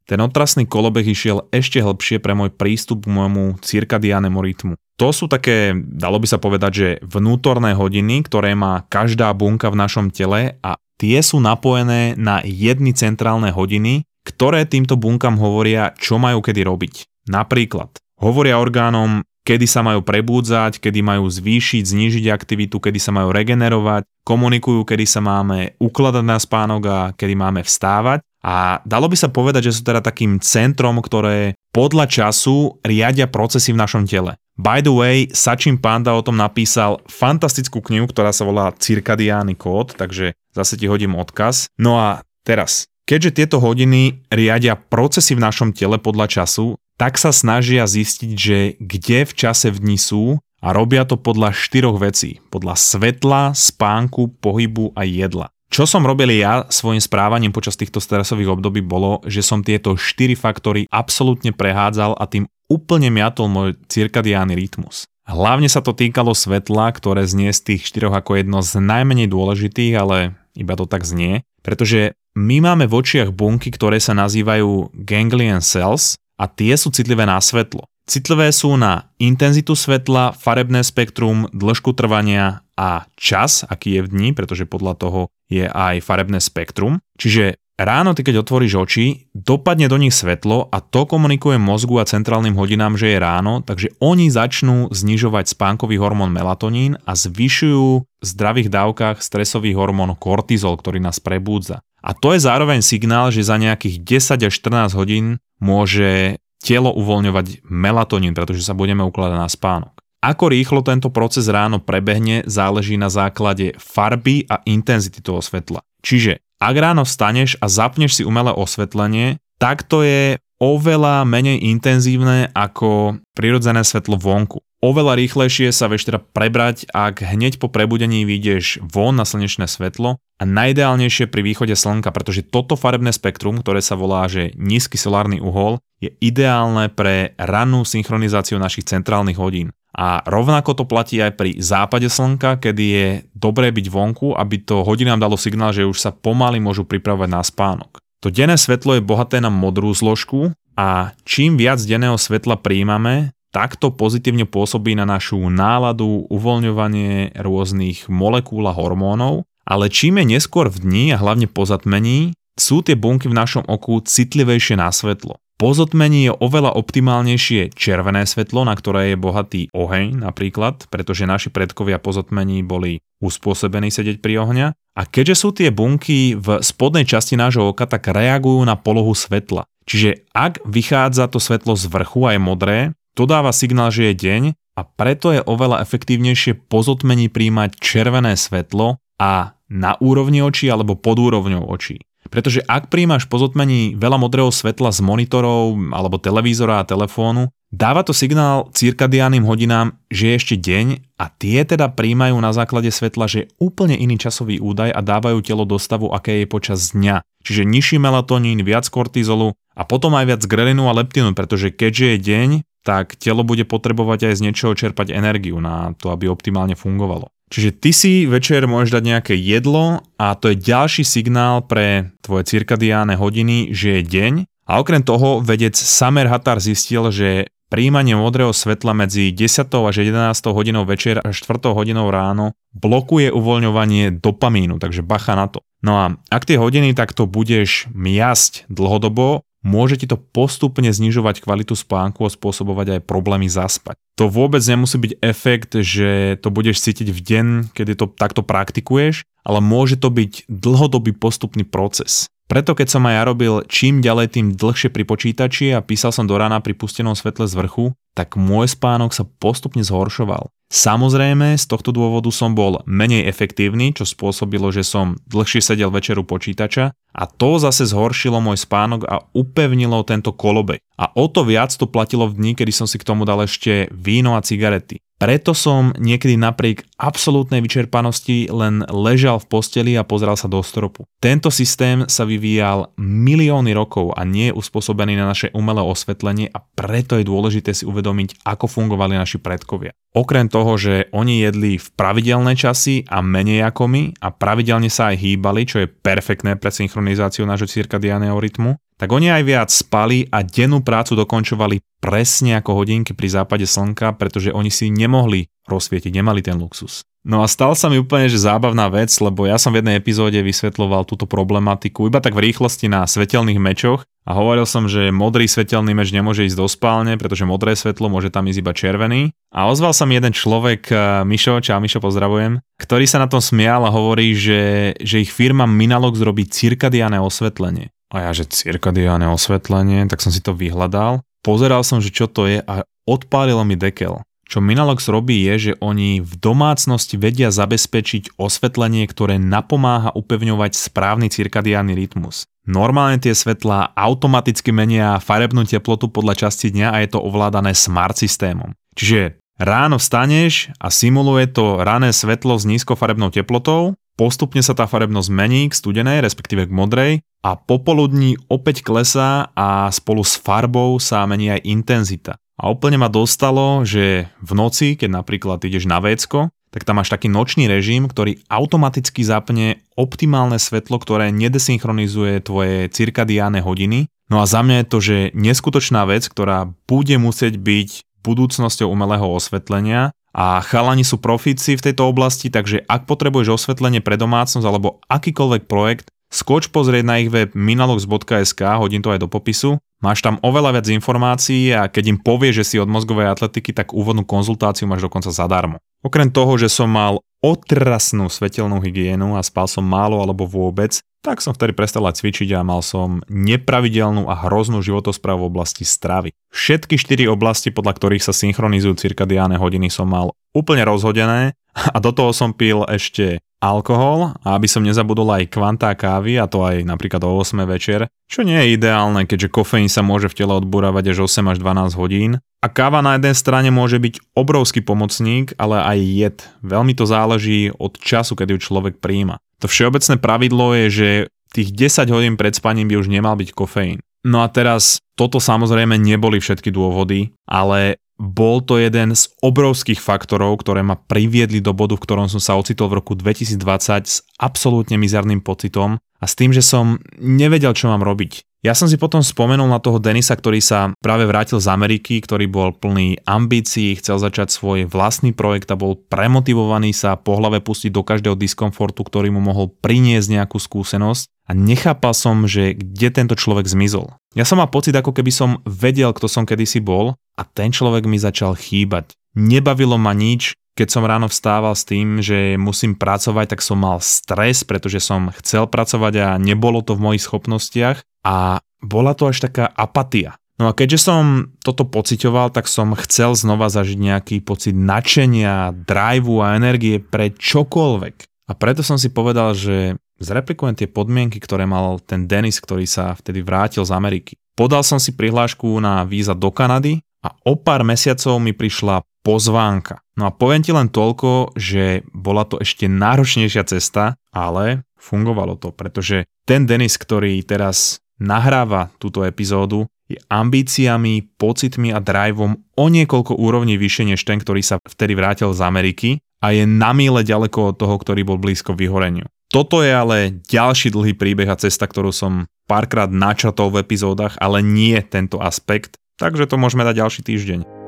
Ten 0.10 0.26
otrasný 0.26 0.66
kolobeh 0.66 1.06
išiel 1.06 1.46
ešte 1.54 1.86
hlbšie 1.86 2.18
pre 2.18 2.34
môj 2.34 2.50
prístup 2.50 3.06
k 3.06 3.14
môjmu 3.14 3.62
cirkadiánemu 3.62 4.40
rytmu. 4.42 4.74
To 4.98 5.14
sú 5.14 5.30
také, 5.30 5.78
dalo 5.78 6.18
by 6.18 6.26
sa 6.26 6.42
povedať, 6.42 6.72
že 6.74 6.90
vnútorné 7.06 7.78
hodiny, 7.78 8.26
ktoré 8.26 8.58
má 8.58 8.90
každá 8.90 9.30
bunka 9.38 9.70
v 9.70 9.78
našom 9.78 10.10
tele 10.10 10.58
a 10.66 10.82
tie 10.98 11.22
sú 11.22 11.38
napojené 11.38 12.18
na 12.18 12.42
jedny 12.42 12.98
centrálne 12.98 13.54
hodiny, 13.54 14.02
ktoré 14.26 14.66
týmto 14.66 14.98
bunkám 14.98 15.38
hovoria, 15.38 15.94
čo 16.02 16.18
majú 16.18 16.42
kedy 16.42 16.66
robiť. 16.66 16.94
Napríklad, 17.30 17.94
hovoria 18.18 18.58
orgánom, 18.58 19.22
kedy 19.46 19.70
sa 19.70 19.86
majú 19.86 20.02
prebúdzať, 20.02 20.82
kedy 20.82 21.06
majú 21.06 21.30
zvýšiť, 21.30 21.86
znížiť 21.86 22.26
aktivitu, 22.34 22.82
kedy 22.82 22.98
sa 22.98 23.14
majú 23.14 23.30
regenerovať, 23.30 24.10
komunikujú, 24.26 24.84
kedy 24.90 25.06
sa 25.06 25.22
máme 25.22 25.78
ukladať 25.78 26.26
na 26.26 26.42
spánok 26.42 26.82
a 26.90 27.00
kedy 27.14 27.34
máme 27.38 27.62
vstávať 27.62 28.26
a 28.40 28.80
dalo 28.88 29.12
by 29.12 29.18
sa 29.20 29.28
povedať, 29.28 29.72
že 29.72 29.76
sú 29.80 29.82
teda 29.84 30.00
takým 30.00 30.40
centrom, 30.40 31.00
ktoré 31.04 31.60
podľa 31.76 32.08
času 32.08 32.80
riadia 32.82 33.28
procesy 33.28 33.76
v 33.76 33.82
našom 33.84 34.04
tele. 34.08 34.40
By 34.60 34.84
the 34.84 34.92
way, 34.92 35.32
Sachin 35.32 35.80
Panda 35.80 36.12
o 36.12 36.24
tom 36.24 36.36
napísal 36.36 37.00
fantastickú 37.08 37.80
knihu, 37.80 38.12
ktorá 38.12 38.36
sa 38.36 38.44
volá 38.44 38.76
Cirkadiány 38.76 39.56
kód, 39.56 39.96
takže 39.96 40.36
zase 40.52 40.76
ti 40.76 40.92
hodím 40.92 41.16
odkaz. 41.16 41.72
No 41.80 41.96
a 41.96 42.28
teraz, 42.44 42.88
keďže 43.08 43.40
tieto 43.44 43.64
hodiny 43.64 44.28
riadia 44.28 44.76
procesy 44.76 45.40
v 45.40 45.44
našom 45.48 45.72
tele 45.72 45.96
podľa 45.96 46.44
času, 46.44 46.76
tak 47.00 47.16
sa 47.16 47.32
snažia 47.32 47.88
zistiť, 47.88 48.32
že 48.36 48.76
kde 48.84 49.24
v 49.24 49.32
čase 49.32 49.72
v 49.72 49.80
dni 49.80 49.96
sú 49.96 50.24
a 50.60 50.76
robia 50.76 51.08
to 51.08 51.16
podľa 51.16 51.56
štyroch 51.56 51.96
vecí. 51.96 52.44
Podľa 52.52 52.76
svetla, 52.76 53.56
spánku, 53.56 54.36
pohybu 54.44 54.92
a 54.92 55.08
jedla. 55.08 55.48
Čo 55.70 55.86
som 55.86 56.02
robil 56.02 56.34
ja 56.34 56.66
svojim 56.66 56.98
správaním 56.98 57.54
počas 57.54 57.78
týchto 57.78 58.02
stresových 58.02 58.58
období 58.58 58.82
bolo, 58.82 59.22
že 59.30 59.46
som 59.46 59.62
tieto 59.62 59.94
4 59.94 60.34
faktory 60.34 60.90
absolútne 60.90 61.54
prehádzal 61.54 62.18
a 62.18 62.26
tým 62.26 62.50
úplne 62.66 63.14
miatol 63.14 63.54
môj 63.54 63.78
cirkadiálny 63.86 64.58
rytmus. 64.58 65.06
Hlavne 65.30 65.70
sa 65.70 65.86
to 65.86 65.94
týkalo 65.94 66.34
svetla, 66.34 66.90
ktoré 66.90 67.22
znie 67.22 67.54
z 67.54 67.62
tých 67.62 67.86
štyroch 67.86 68.18
ako 68.18 68.42
jedno 68.42 68.66
z 68.66 68.82
najmenej 68.82 69.30
dôležitých, 69.30 69.94
ale 69.94 70.34
iba 70.58 70.74
to 70.74 70.90
tak 70.90 71.06
znie, 71.06 71.46
pretože 71.62 72.18
my 72.34 72.66
máme 72.66 72.90
v 72.90 72.98
očiach 72.98 73.30
bunky, 73.30 73.70
ktoré 73.70 74.02
sa 74.02 74.18
nazývajú 74.18 74.90
ganglion 75.06 75.62
cells 75.62 76.18
a 76.34 76.50
tie 76.50 76.74
sú 76.74 76.90
citlivé 76.90 77.30
na 77.30 77.38
svetlo. 77.38 77.86
Citlivé 78.10 78.50
sú 78.50 78.74
na 78.74 79.14
intenzitu 79.22 79.78
svetla, 79.78 80.34
farebné 80.34 80.82
spektrum, 80.82 81.46
dĺžku 81.54 81.94
trvania 81.94 82.66
a 82.74 83.06
čas, 83.14 83.62
aký 83.70 84.02
je 84.02 84.06
v 84.10 84.10
dni, 84.10 84.30
pretože 84.34 84.66
podľa 84.66 84.98
toho 84.98 85.22
je 85.46 85.70
aj 85.70 86.02
farebné 86.02 86.42
spektrum. 86.42 87.06
Čiže 87.22 87.62
ráno 87.78 88.18
ty 88.18 88.26
keď 88.26 88.42
otvoríš 88.42 88.82
oči, 88.82 89.06
dopadne 89.38 89.86
do 89.86 90.02
nich 90.02 90.18
svetlo 90.18 90.74
a 90.74 90.82
to 90.82 91.06
komunikuje 91.06 91.62
mozgu 91.62 92.02
a 92.02 92.10
centrálnym 92.10 92.58
hodinám, 92.58 92.98
že 92.98 93.14
je 93.14 93.22
ráno, 93.22 93.62
takže 93.62 93.94
oni 94.02 94.34
začnú 94.34 94.90
znižovať 94.90 95.54
spánkový 95.54 96.02
hormón 96.02 96.34
melatonín 96.34 96.98
a 97.06 97.14
zvyšujú 97.14 98.10
v 98.10 98.26
zdravých 98.26 98.74
dávkach 98.74 99.22
stresový 99.22 99.78
hormón 99.78 100.18
kortizol, 100.18 100.82
ktorý 100.82 100.98
nás 100.98 101.22
prebúdza. 101.22 101.86
A 102.02 102.18
to 102.18 102.34
je 102.34 102.42
zároveň 102.42 102.82
signál, 102.82 103.30
že 103.30 103.46
za 103.46 103.62
nejakých 103.62 104.02
10 104.02 104.50
až 104.50 104.54
14 104.58 104.98
hodín 104.98 105.38
môže 105.62 106.42
telo 106.60 106.92
uvoľňovať 106.94 107.66
melatonín, 107.66 108.36
pretože 108.36 108.64
sa 108.68 108.76
budeme 108.76 109.02
ukladať 109.08 109.38
na 109.40 109.50
spánok. 109.50 109.96
Ako 110.20 110.52
rýchlo 110.52 110.84
tento 110.84 111.08
proces 111.08 111.48
ráno 111.48 111.80
prebehne, 111.80 112.44
záleží 112.44 113.00
na 113.00 113.08
základe 113.08 113.72
farby 113.80 114.44
a 114.52 114.60
intenzity 114.68 115.24
toho 115.24 115.40
svetla. 115.40 115.80
Čiže 116.04 116.44
ak 116.60 116.76
ráno 116.76 117.08
vstaneš 117.08 117.56
a 117.64 117.72
zapneš 117.72 118.20
si 118.20 118.24
umelé 118.28 118.52
osvetlenie, 118.52 119.40
tak 119.56 119.88
to 119.88 120.04
je 120.04 120.36
oveľa 120.60 121.24
menej 121.24 121.64
intenzívne 121.72 122.52
ako 122.52 123.16
prirodzené 123.32 123.88
svetlo 123.88 124.20
vonku. 124.20 124.60
Oveľa 124.80 125.20
rýchlejšie 125.20 125.76
sa 125.76 125.92
vieš 125.92 126.08
teda 126.08 126.24
prebrať, 126.24 126.88
ak 126.96 127.20
hneď 127.20 127.60
po 127.60 127.68
prebudení 127.68 128.24
vyjdeš 128.24 128.80
von 128.80 129.12
na 129.12 129.28
slnečné 129.28 129.68
svetlo 129.68 130.16
a 130.40 130.44
najideálnejšie 130.48 131.28
pri 131.28 131.44
východe 131.44 131.76
slnka, 131.76 132.16
pretože 132.16 132.48
toto 132.48 132.80
farebné 132.80 133.12
spektrum, 133.12 133.60
ktoré 133.60 133.84
sa 133.84 134.00
volá, 134.00 134.24
že 134.32 134.56
nízky 134.56 134.96
solárny 134.96 135.44
uhol, 135.44 135.84
je 136.00 136.16
ideálne 136.24 136.88
pre 136.88 137.36
rannú 137.36 137.84
synchronizáciu 137.84 138.56
našich 138.56 138.88
centrálnych 138.88 139.36
hodín. 139.36 139.76
A 139.92 140.24
rovnako 140.24 140.72
to 140.80 140.88
platí 140.88 141.20
aj 141.20 141.36
pri 141.36 141.60
západe 141.60 142.08
slnka, 142.08 142.64
kedy 142.64 142.84
je 142.88 143.08
dobré 143.36 143.76
byť 143.76 143.84
vonku, 143.92 144.32
aby 144.32 144.64
to 144.64 144.88
hodinám 144.88 145.20
dalo 145.20 145.36
signál, 145.36 145.76
že 145.76 145.84
už 145.84 146.00
sa 146.00 146.16
pomaly 146.16 146.64
môžu 146.64 146.88
pripravovať 146.88 147.28
na 147.28 147.44
spánok. 147.44 148.00
To 148.24 148.32
denné 148.32 148.56
svetlo 148.56 148.96
je 148.96 149.04
bohaté 149.04 149.44
na 149.44 149.52
modrú 149.52 149.92
zložku 149.92 150.56
a 150.80 151.12
čím 151.28 151.60
viac 151.60 151.84
denného 151.84 152.16
svetla 152.16 152.56
príjmame, 152.64 153.36
takto 153.50 153.94
pozitívne 153.94 154.46
pôsobí 154.46 154.94
na 154.94 155.06
našu 155.06 155.38
náladu, 155.50 156.26
uvoľňovanie 156.30 157.38
rôznych 157.38 158.10
molekúl 158.10 158.66
a 158.70 158.74
hormónov, 158.74 159.46
ale 159.66 159.90
čím 159.94 160.22
je 160.22 160.40
neskôr 160.40 160.70
v 160.70 160.82
dni 160.82 161.04
a 161.14 161.22
hlavne 161.22 161.46
po 161.46 161.66
zatmení, 161.66 162.34
sú 162.60 162.84
tie 162.84 162.98
bunky 162.98 163.32
v 163.32 163.38
našom 163.38 163.64
oku 163.66 164.04
citlivejšie 164.04 164.76
na 164.76 164.92
svetlo. 164.92 165.40
Po 165.60 165.76
zotmení 165.76 166.32
je 166.32 166.34
oveľa 166.40 166.72
optimálnejšie 166.80 167.76
červené 167.76 168.24
svetlo, 168.24 168.64
na 168.64 168.72
ktoré 168.80 169.12
je 169.12 169.18
bohatý 169.20 169.62
oheň 169.76 170.24
napríklad, 170.24 170.88
pretože 170.88 171.28
naši 171.28 171.52
predkovia 171.52 172.00
po 172.00 172.16
zotmení 172.16 172.64
boli 172.64 173.04
uspôsobení 173.20 173.92
sedieť 173.92 174.24
pri 174.24 174.40
ohňa. 174.40 174.68
A 174.72 175.02
keďže 175.04 175.36
sú 175.36 175.52
tie 175.52 175.68
bunky 175.68 176.40
v 176.40 176.64
spodnej 176.64 177.04
časti 177.04 177.36
nášho 177.36 177.76
oka, 177.76 177.84
tak 177.92 178.08
reagujú 178.08 178.64
na 178.64 178.80
polohu 178.80 179.12
svetla. 179.12 179.68
Čiže 179.84 180.32
ak 180.32 180.64
vychádza 180.64 181.28
to 181.28 181.44
svetlo 181.44 181.76
z 181.76 181.92
vrchu 181.92 182.24
a 182.24 182.36
je 182.36 182.40
modré, 182.40 182.78
to 183.20 183.28
dáva 183.28 183.52
signál, 183.52 183.92
že 183.92 184.16
je 184.16 184.32
deň 184.32 184.44
a 184.80 184.88
preto 184.88 185.36
je 185.36 185.44
oveľa 185.44 185.84
efektívnejšie 185.84 186.72
pozotmení 186.72 187.28
príjmať 187.28 187.76
červené 187.76 188.40
svetlo 188.40 188.96
a 189.20 189.60
na 189.68 190.00
úrovni 190.00 190.40
očí 190.40 190.72
alebo 190.72 190.96
pod 190.96 191.20
úrovňou 191.20 191.68
očí. 191.68 192.00
Pretože 192.32 192.64
ak 192.64 192.88
príjmaš 192.88 193.28
pozotmení 193.28 194.00
veľa 194.00 194.16
modrého 194.16 194.48
svetla 194.48 194.96
z 194.96 195.04
monitorov 195.04 195.76
alebo 195.92 196.16
televízora 196.16 196.80
a 196.80 196.88
telefónu, 196.88 197.52
dáva 197.68 198.08
to 198.08 198.16
signál 198.16 198.72
cirkadiánnym 198.72 199.44
hodinám, 199.44 200.00
že 200.08 200.32
je 200.32 200.38
ešte 200.40 200.56
deň 200.56 201.20
a 201.20 201.28
tie 201.28 201.68
teda 201.68 201.92
príjmajú 201.92 202.40
na 202.40 202.56
základe 202.56 202.88
svetla, 202.88 203.28
že 203.28 203.38
je 203.44 203.50
úplne 203.60 204.00
iný 204.00 204.16
časový 204.16 204.64
údaj 204.64 204.96
a 204.96 205.04
dávajú 205.04 205.44
telo 205.44 205.68
do 205.68 205.76
stavu, 205.76 206.08
aké 206.16 206.44
je 206.44 206.48
počas 206.48 206.96
dňa. 206.96 207.20
Čiže 207.44 207.68
nižší 207.68 207.98
melatonín, 208.00 208.64
viac 208.64 208.88
kortizolu 208.88 209.56
a 209.76 209.84
potom 209.84 210.16
aj 210.16 210.36
viac 210.36 210.42
grelinu 210.48 210.88
a 210.88 210.96
leptinu, 210.96 211.36
pretože 211.36 211.72
keďže 211.72 212.16
je 212.16 212.18
deň, 212.20 212.50
tak 212.84 213.20
telo 213.20 213.44
bude 213.44 213.68
potrebovať 213.68 214.32
aj 214.32 214.34
z 214.40 214.44
niečoho 214.50 214.74
čerpať 214.74 215.12
energiu 215.12 215.60
na 215.60 215.94
to, 216.00 216.12
aby 216.14 216.32
optimálne 216.32 216.74
fungovalo. 216.74 217.30
Čiže 217.50 217.70
ty 217.82 217.92
si 217.92 218.14
večer 218.30 218.70
môžeš 218.70 218.94
dať 218.94 219.04
nejaké 219.04 219.34
jedlo 219.34 220.06
a 220.22 220.38
to 220.38 220.54
je 220.54 220.62
ďalší 220.62 221.02
signál 221.02 221.66
pre 221.66 222.14
tvoje 222.22 222.46
cirkadiáne 222.46 223.18
hodiny, 223.18 223.74
že 223.74 224.00
je 224.00 224.02
deň. 224.06 224.34
A 224.70 224.78
okrem 224.78 225.02
toho 225.02 225.42
vedec 225.42 225.74
Samer 225.74 226.30
Hatar 226.30 226.62
zistil, 226.62 227.10
že 227.10 227.50
príjmanie 227.74 228.14
modrého 228.14 228.54
svetla 228.54 228.94
medzi 228.94 229.34
10. 229.34 229.66
až 229.66 229.96
11. 230.06 230.14
hodinou 230.54 230.86
večer 230.86 231.18
a 231.22 231.34
4. 231.34 231.74
hodinou 231.74 232.14
ráno 232.14 232.54
blokuje 232.78 233.34
uvoľňovanie 233.34 234.22
dopamínu, 234.22 234.78
takže 234.78 235.02
bacha 235.02 235.34
na 235.34 235.50
to. 235.50 235.66
No 235.82 235.98
a 235.98 236.06
ak 236.30 236.46
tie 236.46 236.62
hodiny 236.62 236.94
takto 236.94 237.26
budeš 237.26 237.90
miasť 237.98 238.70
dlhodobo, 238.70 239.42
môže 239.64 240.00
to 240.00 240.16
postupne 240.16 240.88
znižovať 240.88 241.44
kvalitu 241.44 241.76
spánku 241.76 242.24
a 242.24 242.32
spôsobovať 242.32 243.00
aj 243.00 243.06
problémy 243.06 243.52
zaspať. 243.52 244.00
To 244.16 244.32
vôbec 244.32 244.64
nemusí 244.64 244.96
byť 245.00 245.14
efekt, 245.24 245.72
že 245.80 246.40
to 246.40 246.52
budeš 246.52 246.84
cítiť 246.84 247.08
v 247.12 247.20
deň, 247.20 247.48
kedy 247.76 248.00
to 248.00 248.12
takto 248.12 248.44
praktikuješ, 248.44 249.24
ale 249.44 249.60
môže 249.64 250.00
to 250.00 250.12
byť 250.12 250.48
dlhodobý 250.48 251.16
postupný 251.16 251.64
proces. 251.64 252.28
Preto 252.50 252.74
keď 252.74 252.88
som 252.90 253.06
aj 253.06 253.14
ja 253.14 253.24
robil 253.30 253.54
čím 253.70 254.02
ďalej 254.02 254.28
tým 254.34 254.48
dlhšie 254.58 254.90
pri 254.90 255.06
počítači 255.06 255.70
a 255.70 255.86
písal 255.86 256.10
som 256.10 256.26
do 256.26 256.34
rána 256.34 256.58
pri 256.66 256.74
pustenom 256.74 257.14
svetle 257.14 257.46
z 257.46 257.54
vrchu, 257.54 257.94
tak 258.18 258.34
môj 258.42 258.74
spánok 258.74 259.14
sa 259.14 259.22
postupne 259.22 259.86
zhoršoval. 259.86 260.50
Samozrejme, 260.70 261.58
z 261.58 261.66
tohto 261.66 261.90
dôvodu 261.90 262.30
som 262.30 262.54
bol 262.54 262.86
menej 262.86 263.26
efektívny, 263.26 263.90
čo 263.90 264.06
spôsobilo, 264.06 264.70
že 264.70 264.86
som 264.86 265.18
dlhšie 265.26 265.66
sedel 265.66 265.90
večeru 265.90 266.22
počítača 266.22 266.94
a 266.94 267.24
to 267.26 267.58
zase 267.58 267.90
zhoršilo 267.90 268.38
môj 268.38 268.62
spánok 268.70 269.02
a 269.10 269.26
upevnilo 269.34 270.06
tento 270.06 270.30
kolobek. 270.30 270.86
A 271.00 271.16
o 271.16 271.32
to 271.32 271.48
viac 271.48 271.72
to 271.72 271.88
platilo 271.88 272.28
v 272.28 272.36
dni, 272.36 272.52
kedy 272.60 272.76
som 272.76 272.84
si 272.84 273.00
k 273.00 273.08
tomu 273.08 273.24
dal 273.24 273.40
ešte 273.48 273.88
víno 273.96 274.36
a 274.36 274.44
cigarety. 274.44 275.00
Preto 275.20 275.52
som 275.52 275.92
niekedy 276.00 276.40
napriek 276.40 276.88
absolútnej 276.96 277.60
vyčerpanosti 277.60 278.48
len 278.48 278.88
ležal 278.88 279.44
v 279.44 279.52
posteli 279.52 279.92
a 280.00 280.08
pozeral 280.08 280.40
sa 280.40 280.48
do 280.48 280.64
stropu. 280.64 281.04
Tento 281.20 281.52
systém 281.52 282.08
sa 282.08 282.24
vyvíjal 282.24 282.96
milióny 282.96 283.76
rokov 283.76 284.16
a 284.16 284.24
nie 284.24 284.48
je 284.48 284.56
uspôsobený 284.56 285.20
na 285.20 285.28
naše 285.28 285.52
umelé 285.52 285.84
osvetlenie 285.84 286.48
a 286.56 286.64
preto 286.64 287.20
je 287.20 287.28
dôležité 287.28 287.76
si 287.76 287.84
uvedomiť, 287.84 288.48
ako 288.48 288.72
fungovali 288.72 289.20
naši 289.20 289.44
predkovia. 289.44 289.92
Okrem 290.16 290.48
toho, 290.48 290.80
že 290.80 291.12
oni 291.12 291.44
jedli 291.44 291.76
v 291.76 291.88
pravidelné 292.00 292.56
časy 292.56 293.04
a 293.12 293.20
menej 293.20 293.68
ako 293.68 293.92
my 293.92 294.16
a 294.24 294.32
pravidelne 294.32 294.88
sa 294.88 295.12
aj 295.12 295.20
hýbali, 295.20 295.68
čo 295.68 295.84
je 295.84 295.92
perfektné 295.92 296.56
pre 296.56 296.72
synchronizáciu 296.72 297.44
nášho 297.44 297.68
cirkadiálneho 297.68 298.40
rytmu, 298.40 298.80
tak 299.00 299.16
oni 299.16 299.32
aj 299.32 299.44
viac 299.48 299.70
spali 299.72 300.28
a 300.28 300.44
dennú 300.44 300.84
prácu 300.84 301.16
dokončovali 301.16 301.80
presne 302.04 302.60
ako 302.60 302.84
hodinky 302.84 303.16
pri 303.16 303.32
západe 303.32 303.64
slnka, 303.64 304.20
pretože 304.20 304.52
oni 304.52 304.68
si 304.68 304.92
nemohli 304.92 305.48
rozsvietiť, 305.72 306.12
nemali 306.12 306.44
ten 306.44 306.60
luxus. 306.60 307.08
No 307.24 307.44
a 307.44 307.52
stal 307.52 307.76
sa 307.76 307.92
mi 307.92 308.00
úplne, 308.00 308.32
že 308.32 308.40
zábavná 308.40 308.88
vec, 308.88 309.12
lebo 309.20 309.44
ja 309.44 309.60
som 309.60 309.76
v 309.76 309.84
jednej 309.84 310.00
epizóde 310.00 310.40
vysvetloval 310.40 311.04
túto 311.04 311.28
problematiku 311.28 312.08
iba 312.08 312.24
tak 312.24 312.32
v 312.32 312.48
rýchlosti 312.48 312.88
na 312.88 313.04
svetelných 313.04 313.60
mečoch 313.60 314.08
a 314.24 314.32
hovoril 314.32 314.64
som, 314.64 314.88
že 314.88 315.12
modrý 315.12 315.44
svetelný 315.44 315.92
meč 315.92 316.16
nemôže 316.16 316.48
ísť 316.48 316.56
do 316.56 316.68
spálne, 316.72 317.20
pretože 317.20 317.44
modré 317.44 317.76
svetlo 317.76 318.08
môže 318.08 318.32
tam 318.32 318.48
ísť 318.48 318.60
iba 318.64 318.72
červený. 318.72 319.22
A 319.52 319.68
ozval 319.68 319.92
sa 319.92 320.08
mi 320.08 320.16
jeden 320.16 320.32
človek, 320.32 320.82
eh, 320.90 320.98
Mišo, 321.28 321.60
čau 321.60 321.84
Mišo, 321.84 322.00
pozdravujem, 322.00 322.64
ktorý 322.80 323.04
sa 323.04 323.20
na 323.20 323.28
tom 323.28 323.44
smial 323.44 323.84
a 323.84 323.92
hovorí, 323.92 324.32
že, 324.32 324.96
že 325.04 325.20
ich 325.20 325.36
firma 325.36 325.68
Minalox 325.68 326.24
robí 326.24 326.48
cirkadiáne 326.48 327.20
osvetlenie. 327.20 327.92
A 328.10 328.30
ja, 328.30 328.32
že 328.34 328.50
cirkadiáne 328.50 329.30
osvetlenie, 329.30 330.10
tak 330.10 330.22
som 330.22 330.34
si 330.34 330.42
to 330.42 330.58
vyhľadal. 330.58 331.22
Pozeral 331.46 331.86
som, 331.86 332.02
že 332.02 332.10
čo 332.10 332.26
to 332.26 332.50
je 332.50 332.60
a 332.66 332.84
odpálilo 333.06 333.62
mi 333.62 333.78
dekel. 333.78 334.26
Čo 334.50 334.66
Minalox 334.66 335.06
robí 335.06 335.46
je, 335.46 335.56
že 335.70 335.74
oni 335.78 336.26
v 336.26 336.34
domácnosti 336.42 337.22
vedia 337.22 337.54
zabezpečiť 337.54 338.34
osvetlenie, 338.42 339.06
ktoré 339.06 339.38
napomáha 339.38 340.10
upevňovať 340.18 340.74
správny 340.74 341.30
cirkadiánny 341.30 341.94
rytmus. 341.94 342.50
Normálne 342.66 343.22
tie 343.22 343.38
svetlá 343.38 343.94
automaticky 343.94 344.74
menia 344.74 345.22
farebnú 345.22 345.70
teplotu 345.70 346.10
podľa 346.10 346.50
časti 346.50 346.74
dňa 346.74 346.88
a 346.90 346.98
je 347.06 347.10
to 347.14 347.22
ovládané 347.22 347.78
smart 347.78 348.18
systémom. 348.18 348.74
Čiže 348.98 349.38
ráno 349.62 350.02
vstaneš 350.02 350.74
a 350.82 350.90
simuluje 350.90 351.46
to 351.54 351.86
rané 351.86 352.10
svetlo 352.10 352.58
s 352.58 352.66
nízkofarebnou 352.66 353.30
teplotou, 353.30 353.94
postupne 354.20 354.60
sa 354.60 354.76
tá 354.76 354.84
farebnosť 354.84 355.32
mení 355.32 355.72
k 355.72 355.80
studenej, 355.80 356.20
respektíve 356.20 356.68
k 356.68 356.76
modrej 356.76 357.12
a 357.40 357.56
popoludní 357.56 358.36
opäť 358.52 358.84
klesá 358.84 359.56
a 359.56 359.88
spolu 359.96 360.28
s 360.28 360.36
farbou 360.36 361.00
sa 361.00 361.24
mení 361.24 361.56
aj 361.56 361.64
intenzita. 361.64 362.36
A 362.60 362.68
úplne 362.68 363.00
ma 363.00 363.08
dostalo, 363.08 363.88
že 363.88 364.28
v 364.44 364.52
noci, 364.52 365.00
keď 365.00 365.24
napríklad 365.24 365.64
ideš 365.64 365.88
na 365.88 366.04
vécko, 366.04 366.52
tak 366.70 366.84
tam 366.84 367.00
máš 367.00 367.10
taký 367.16 367.32
nočný 367.32 367.72
režim, 367.72 368.06
ktorý 368.12 368.44
automaticky 368.52 369.24
zapne 369.24 369.88
optimálne 369.96 370.60
svetlo, 370.60 371.00
ktoré 371.00 371.32
nedesynchronizuje 371.32 372.44
tvoje 372.44 372.92
cirkadiáne 372.92 373.64
hodiny. 373.64 374.12
No 374.30 374.44
a 374.44 374.46
za 374.46 374.62
mňa 374.62 374.84
je 374.84 374.92
to, 374.92 374.98
že 375.00 375.18
neskutočná 375.34 376.06
vec, 376.06 376.28
ktorá 376.28 376.70
bude 376.86 377.16
musieť 377.18 377.58
byť 377.58 377.90
budúcnosťou 378.22 378.92
umelého 378.92 379.26
osvetlenia 379.26 380.14
a 380.34 380.62
chalani 380.62 381.02
sú 381.02 381.18
profíci 381.18 381.74
v 381.76 381.86
tejto 381.90 382.06
oblasti, 382.06 382.54
takže 382.54 382.86
ak 382.86 383.10
potrebuješ 383.10 383.60
osvetlenie 383.60 384.02
pre 384.04 384.16
domácnosť 384.16 384.66
alebo 384.66 385.02
akýkoľvek 385.10 385.66
projekt, 385.66 386.14
Skoč 386.30 386.70
pozrieť 386.70 387.04
na 387.10 387.18
ich 387.18 387.34
web 387.34 387.58
minalox.sk, 387.58 388.62
hodím 388.78 389.02
to 389.02 389.10
aj 389.10 389.18
do 389.18 389.26
popisu. 389.26 389.82
Máš 389.98 390.22
tam 390.22 390.38
oveľa 390.46 390.78
viac 390.78 390.88
informácií 390.94 391.74
a 391.74 391.90
keď 391.90 392.04
im 392.06 392.22
povieš, 392.22 392.62
že 392.62 392.68
si 392.70 392.76
od 392.78 392.86
mozgovej 392.86 393.34
atletiky, 393.34 393.74
tak 393.74 393.98
úvodnú 393.98 394.22
konzultáciu 394.30 394.86
máš 394.86 395.10
dokonca 395.10 395.34
zadarmo. 395.34 395.82
Okrem 396.06 396.30
toho, 396.30 396.54
že 396.62 396.70
som 396.70 396.86
mal 396.86 397.26
otrasnú 397.42 398.30
svetelnú 398.30 398.78
hygienu 398.78 399.36
a 399.36 399.42
spal 399.42 399.66
som 399.66 399.82
málo 399.82 400.22
alebo 400.22 400.46
vôbec, 400.46 401.02
tak 401.20 401.44
som 401.44 401.52
vtedy 401.52 401.76
prestal 401.76 402.08
aj 402.08 402.24
cvičiť 402.24 402.56
a 402.56 402.64
mal 402.64 402.80
som 402.80 403.20
nepravidelnú 403.28 404.32
a 404.32 404.36
hroznú 404.48 404.80
životosprávu 404.80 405.46
v 405.46 405.50
oblasti 405.52 405.84
stravy. 405.84 406.32
Všetky 406.56 406.96
štyri 406.96 407.28
oblasti, 407.28 407.76
podľa 407.76 408.00
ktorých 408.00 408.24
sa 408.24 408.32
synchronizujú 408.32 408.96
cirkadiáne 408.96 409.60
hodiny 409.60 409.92
som 409.92 410.08
mal 410.08 410.32
úplne 410.56 410.88
rozhodené 410.88 411.54
a 411.76 411.98
do 412.00 412.12
toho 412.16 412.32
som 412.32 412.56
pil 412.56 412.88
ešte 412.88 413.44
alkohol 413.60 414.40
a 414.44 414.56
aby 414.56 414.68
som 414.68 414.84
nezabudol 414.84 415.28
aj 415.36 415.52
kvantá 415.52 415.92
kávy 415.94 416.40
a 416.40 416.48
to 416.48 416.64
aj 416.64 416.84
napríklad 416.88 417.24
o 417.28 417.36
8 417.38 417.60
večer, 417.68 418.08
čo 418.26 418.48
nie 418.48 418.56
je 418.56 418.80
ideálne, 418.80 419.28
keďže 419.28 419.52
kofeín 419.52 419.92
sa 419.92 420.00
môže 420.00 420.32
v 420.32 420.38
tele 420.44 420.56
odburávať 420.56 421.14
až 421.14 421.28
8 421.28 421.54
až 421.54 421.58
12 421.60 422.00
hodín. 422.00 422.32
A 422.60 422.68
káva 422.68 423.00
na 423.00 423.16
jednej 423.16 423.36
strane 423.36 423.70
môže 423.72 424.00
byť 424.00 424.36
obrovský 424.36 424.84
pomocník, 424.84 425.56
ale 425.56 425.80
aj 425.80 426.00
jed. 426.00 426.38
Veľmi 426.60 426.92
to 426.92 427.08
záleží 427.08 427.72
od 427.72 427.96
času, 427.96 428.36
kedy 428.36 428.56
ju 428.56 428.72
človek 428.72 429.00
príjima. 429.00 429.40
To 429.64 429.68
všeobecné 429.68 430.20
pravidlo 430.20 430.76
je, 430.76 430.86
že 430.92 431.10
tých 431.56 431.72
10 431.72 432.12
hodín 432.12 432.36
pred 432.36 432.56
spaním 432.56 432.92
by 432.92 432.96
už 433.00 433.08
nemal 433.08 433.36
byť 433.40 433.56
kofeín. 433.56 434.00
No 434.28 434.44
a 434.44 434.52
teraz, 434.52 435.00
toto 435.16 435.40
samozrejme 435.40 435.96
neboli 435.96 436.44
všetky 436.44 436.72
dôvody, 436.76 437.32
ale 437.48 438.04
bol 438.20 438.60
to 438.60 438.76
jeden 438.76 439.16
z 439.16 439.32
obrovských 439.40 440.04
faktorov, 440.04 440.60
ktoré 440.60 440.84
ma 440.84 441.00
priviedli 441.00 441.64
do 441.64 441.72
bodu, 441.72 441.96
v 441.96 442.04
ktorom 442.04 442.28
som 442.28 442.44
sa 442.44 442.60
ocitol 442.60 442.92
v 442.92 443.00
roku 443.00 443.16
2020 443.16 443.56
s 444.04 444.28
absolútne 444.36 445.00
mizerným 445.00 445.40
pocitom 445.40 445.96
a 446.20 446.26
s 446.28 446.36
tým, 446.36 446.52
že 446.52 446.60
som 446.60 447.00
nevedel, 447.16 447.72
čo 447.72 447.88
mám 447.88 448.04
robiť. 448.04 448.49
Ja 448.60 448.76
som 448.76 448.92
si 448.92 449.00
potom 449.00 449.24
spomenul 449.24 449.72
na 449.72 449.80
toho 449.80 450.04
Denisa, 450.04 450.36
ktorý 450.36 450.60
sa 450.60 450.92
práve 451.00 451.24
vrátil 451.24 451.64
z 451.64 451.72
Ameriky, 451.72 452.20
ktorý 452.20 452.52
bol 452.52 452.76
plný 452.76 453.24
ambícií, 453.24 453.96
chcel 453.96 454.20
začať 454.20 454.52
svoj 454.52 454.84
vlastný 454.84 455.32
projekt 455.32 455.72
a 455.72 455.80
bol 455.80 455.96
premotivovaný 455.96 456.92
sa 456.92 457.16
po 457.16 457.40
hlave 457.40 457.64
pustiť 457.64 457.96
do 457.96 458.04
každého 458.04 458.36
diskomfortu, 458.36 459.08
ktorý 459.08 459.32
mu 459.32 459.40
mohol 459.40 459.72
priniesť 459.72 460.28
nejakú 460.36 460.60
skúsenosť 460.60 461.32
a 461.48 461.56
nechápal 461.56 462.12
som, 462.12 462.52
že 462.52 462.76
kde 462.76 463.08
tento 463.16 463.40
človek 463.40 463.64
zmizol. 463.64 464.12
Ja 464.36 464.44
som 464.44 464.60
mal 464.60 464.68
pocit, 464.68 464.92
ako 464.92 465.16
keby 465.16 465.32
som 465.32 465.64
vedel, 465.64 466.12
kto 466.12 466.28
som 466.28 466.44
kedysi 466.44 466.84
bol 466.84 467.16
a 467.40 467.48
ten 467.48 467.72
človek 467.72 468.12
mi 468.12 468.20
začal 468.20 468.60
chýbať. 468.60 469.16
Nebavilo 469.40 469.96
ma 469.96 470.12
nič, 470.12 470.52
keď 470.80 470.88
som 470.96 471.04
ráno 471.04 471.28
vstával 471.28 471.76
s 471.76 471.84
tým, 471.84 472.24
že 472.24 472.56
musím 472.56 472.96
pracovať, 472.96 473.52
tak 473.52 473.60
som 473.60 473.84
mal 473.84 474.00
stres, 474.00 474.64
pretože 474.64 475.04
som 475.04 475.28
chcel 475.44 475.68
pracovať 475.68 476.14
a 476.24 476.28
nebolo 476.40 476.80
to 476.80 476.96
v 476.96 477.04
mojich 477.04 477.28
schopnostiach 477.28 478.00
a 478.24 478.64
bola 478.80 479.12
to 479.12 479.28
až 479.28 479.44
taká 479.44 479.68
apatia. 479.68 480.40
No 480.56 480.72
a 480.72 480.76
keďže 480.76 481.04
som 481.04 481.52
toto 481.60 481.84
pocitoval, 481.84 482.52
tak 482.56 482.72
som 482.72 482.96
chcel 482.96 483.36
znova 483.36 483.68
zažiť 483.68 484.00
nejaký 484.00 484.36
pocit 484.40 484.76
nadšenia, 484.76 485.76
driveu 485.84 486.40
a 486.40 486.56
energie 486.56 487.04
pre 487.04 487.36
čokoľvek. 487.36 488.16
A 488.48 488.56
preto 488.56 488.80
som 488.80 488.96
si 488.96 489.12
povedal, 489.12 489.56
že 489.56 490.00
zreplikujem 490.20 490.76
tie 490.80 490.88
podmienky, 490.88 491.44
ktoré 491.44 491.68
mal 491.68 492.00
ten 492.04 492.28
Denis, 492.28 492.60
ktorý 492.60 492.88
sa 492.88 493.16
vtedy 493.20 493.44
vrátil 493.44 493.84
z 493.84 493.92
Ameriky. 493.92 494.40
Podal 494.56 494.84
som 494.84 495.00
si 495.00 495.16
prihlášku 495.16 495.80
na 495.80 496.04
víza 496.04 496.36
do 496.36 496.52
Kanady 496.52 497.00
a 497.24 497.36
o 497.48 497.56
pár 497.56 497.88
mesiacov 497.88 498.40
mi 498.44 498.52
prišla 498.52 499.00
pozvánka. 499.30 500.02
No 500.18 500.26
a 500.26 500.34
poviem 500.34 500.66
ti 500.66 500.74
len 500.74 500.90
toľko, 500.90 501.54
že 501.54 502.02
bola 502.10 502.50
to 502.50 502.58
ešte 502.58 502.90
náročnejšia 502.90 503.62
cesta, 503.70 504.18
ale 504.34 504.82
fungovalo 504.98 505.54
to, 505.62 505.70
pretože 505.70 506.26
ten 506.50 506.66
Denis, 506.66 506.98
ktorý 506.98 507.38
teraz 507.46 508.02
nahráva 508.18 508.90
túto 508.98 509.22
epizódu, 509.22 509.86
je 510.10 510.18
ambíciami, 510.34 511.38
pocitmi 511.38 511.94
a 511.94 512.02
driveom 512.02 512.58
o 512.74 512.86
niekoľko 512.90 513.38
úrovní 513.38 513.78
vyššie 513.78 514.18
než 514.18 514.26
ten, 514.26 514.42
ktorý 514.42 514.66
sa 514.66 514.82
vtedy 514.82 515.14
vrátil 515.14 515.54
z 515.54 515.62
Ameriky 515.62 516.10
a 516.42 516.50
je 516.50 516.66
na 516.66 516.90
míle 516.98 517.22
ďaleko 517.22 517.70
od 517.70 517.76
toho, 517.78 517.96
ktorý 518.02 518.26
bol 518.26 518.42
blízko 518.42 518.74
vyhoreniu. 518.74 519.30
Toto 519.54 519.86
je 519.86 519.94
ale 519.94 520.42
ďalší 520.50 520.90
dlhý 520.90 521.14
príbeh 521.14 521.50
a 521.54 521.58
cesta, 521.62 521.86
ktorú 521.86 522.10
som 522.10 522.50
párkrát 522.66 523.14
načatol 523.14 523.70
v 523.70 523.86
epizódach, 523.86 524.34
ale 524.42 524.66
nie 524.66 524.98
tento 525.06 525.38
aspekt, 525.38 526.02
takže 526.18 526.50
to 526.50 526.58
môžeme 526.58 526.82
dať 526.82 526.96
ďalší 526.98 527.22
týždeň. 527.22 527.79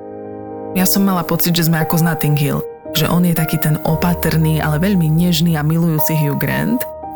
Ja 0.72 0.88
som 0.88 1.04
mala 1.04 1.28
pocit, 1.28 1.52
že 1.52 1.68
sme 1.68 1.84
ako 1.84 2.00
z 2.00 2.08
Notting 2.08 2.40
Hill, 2.40 2.64
že 2.96 3.04
on 3.04 3.28
je 3.28 3.36
taký 3.36 3.60
ten 3.60 3.76
opatrný, 3.84 4.64
ale 4.64 4.80
veľmi 4.80 5.04
nežný 5.12 5.60
a 5.60 5.68
milujúci 5.68 6.16
Hugh 6.16 6.40
Grant 6.40 6.80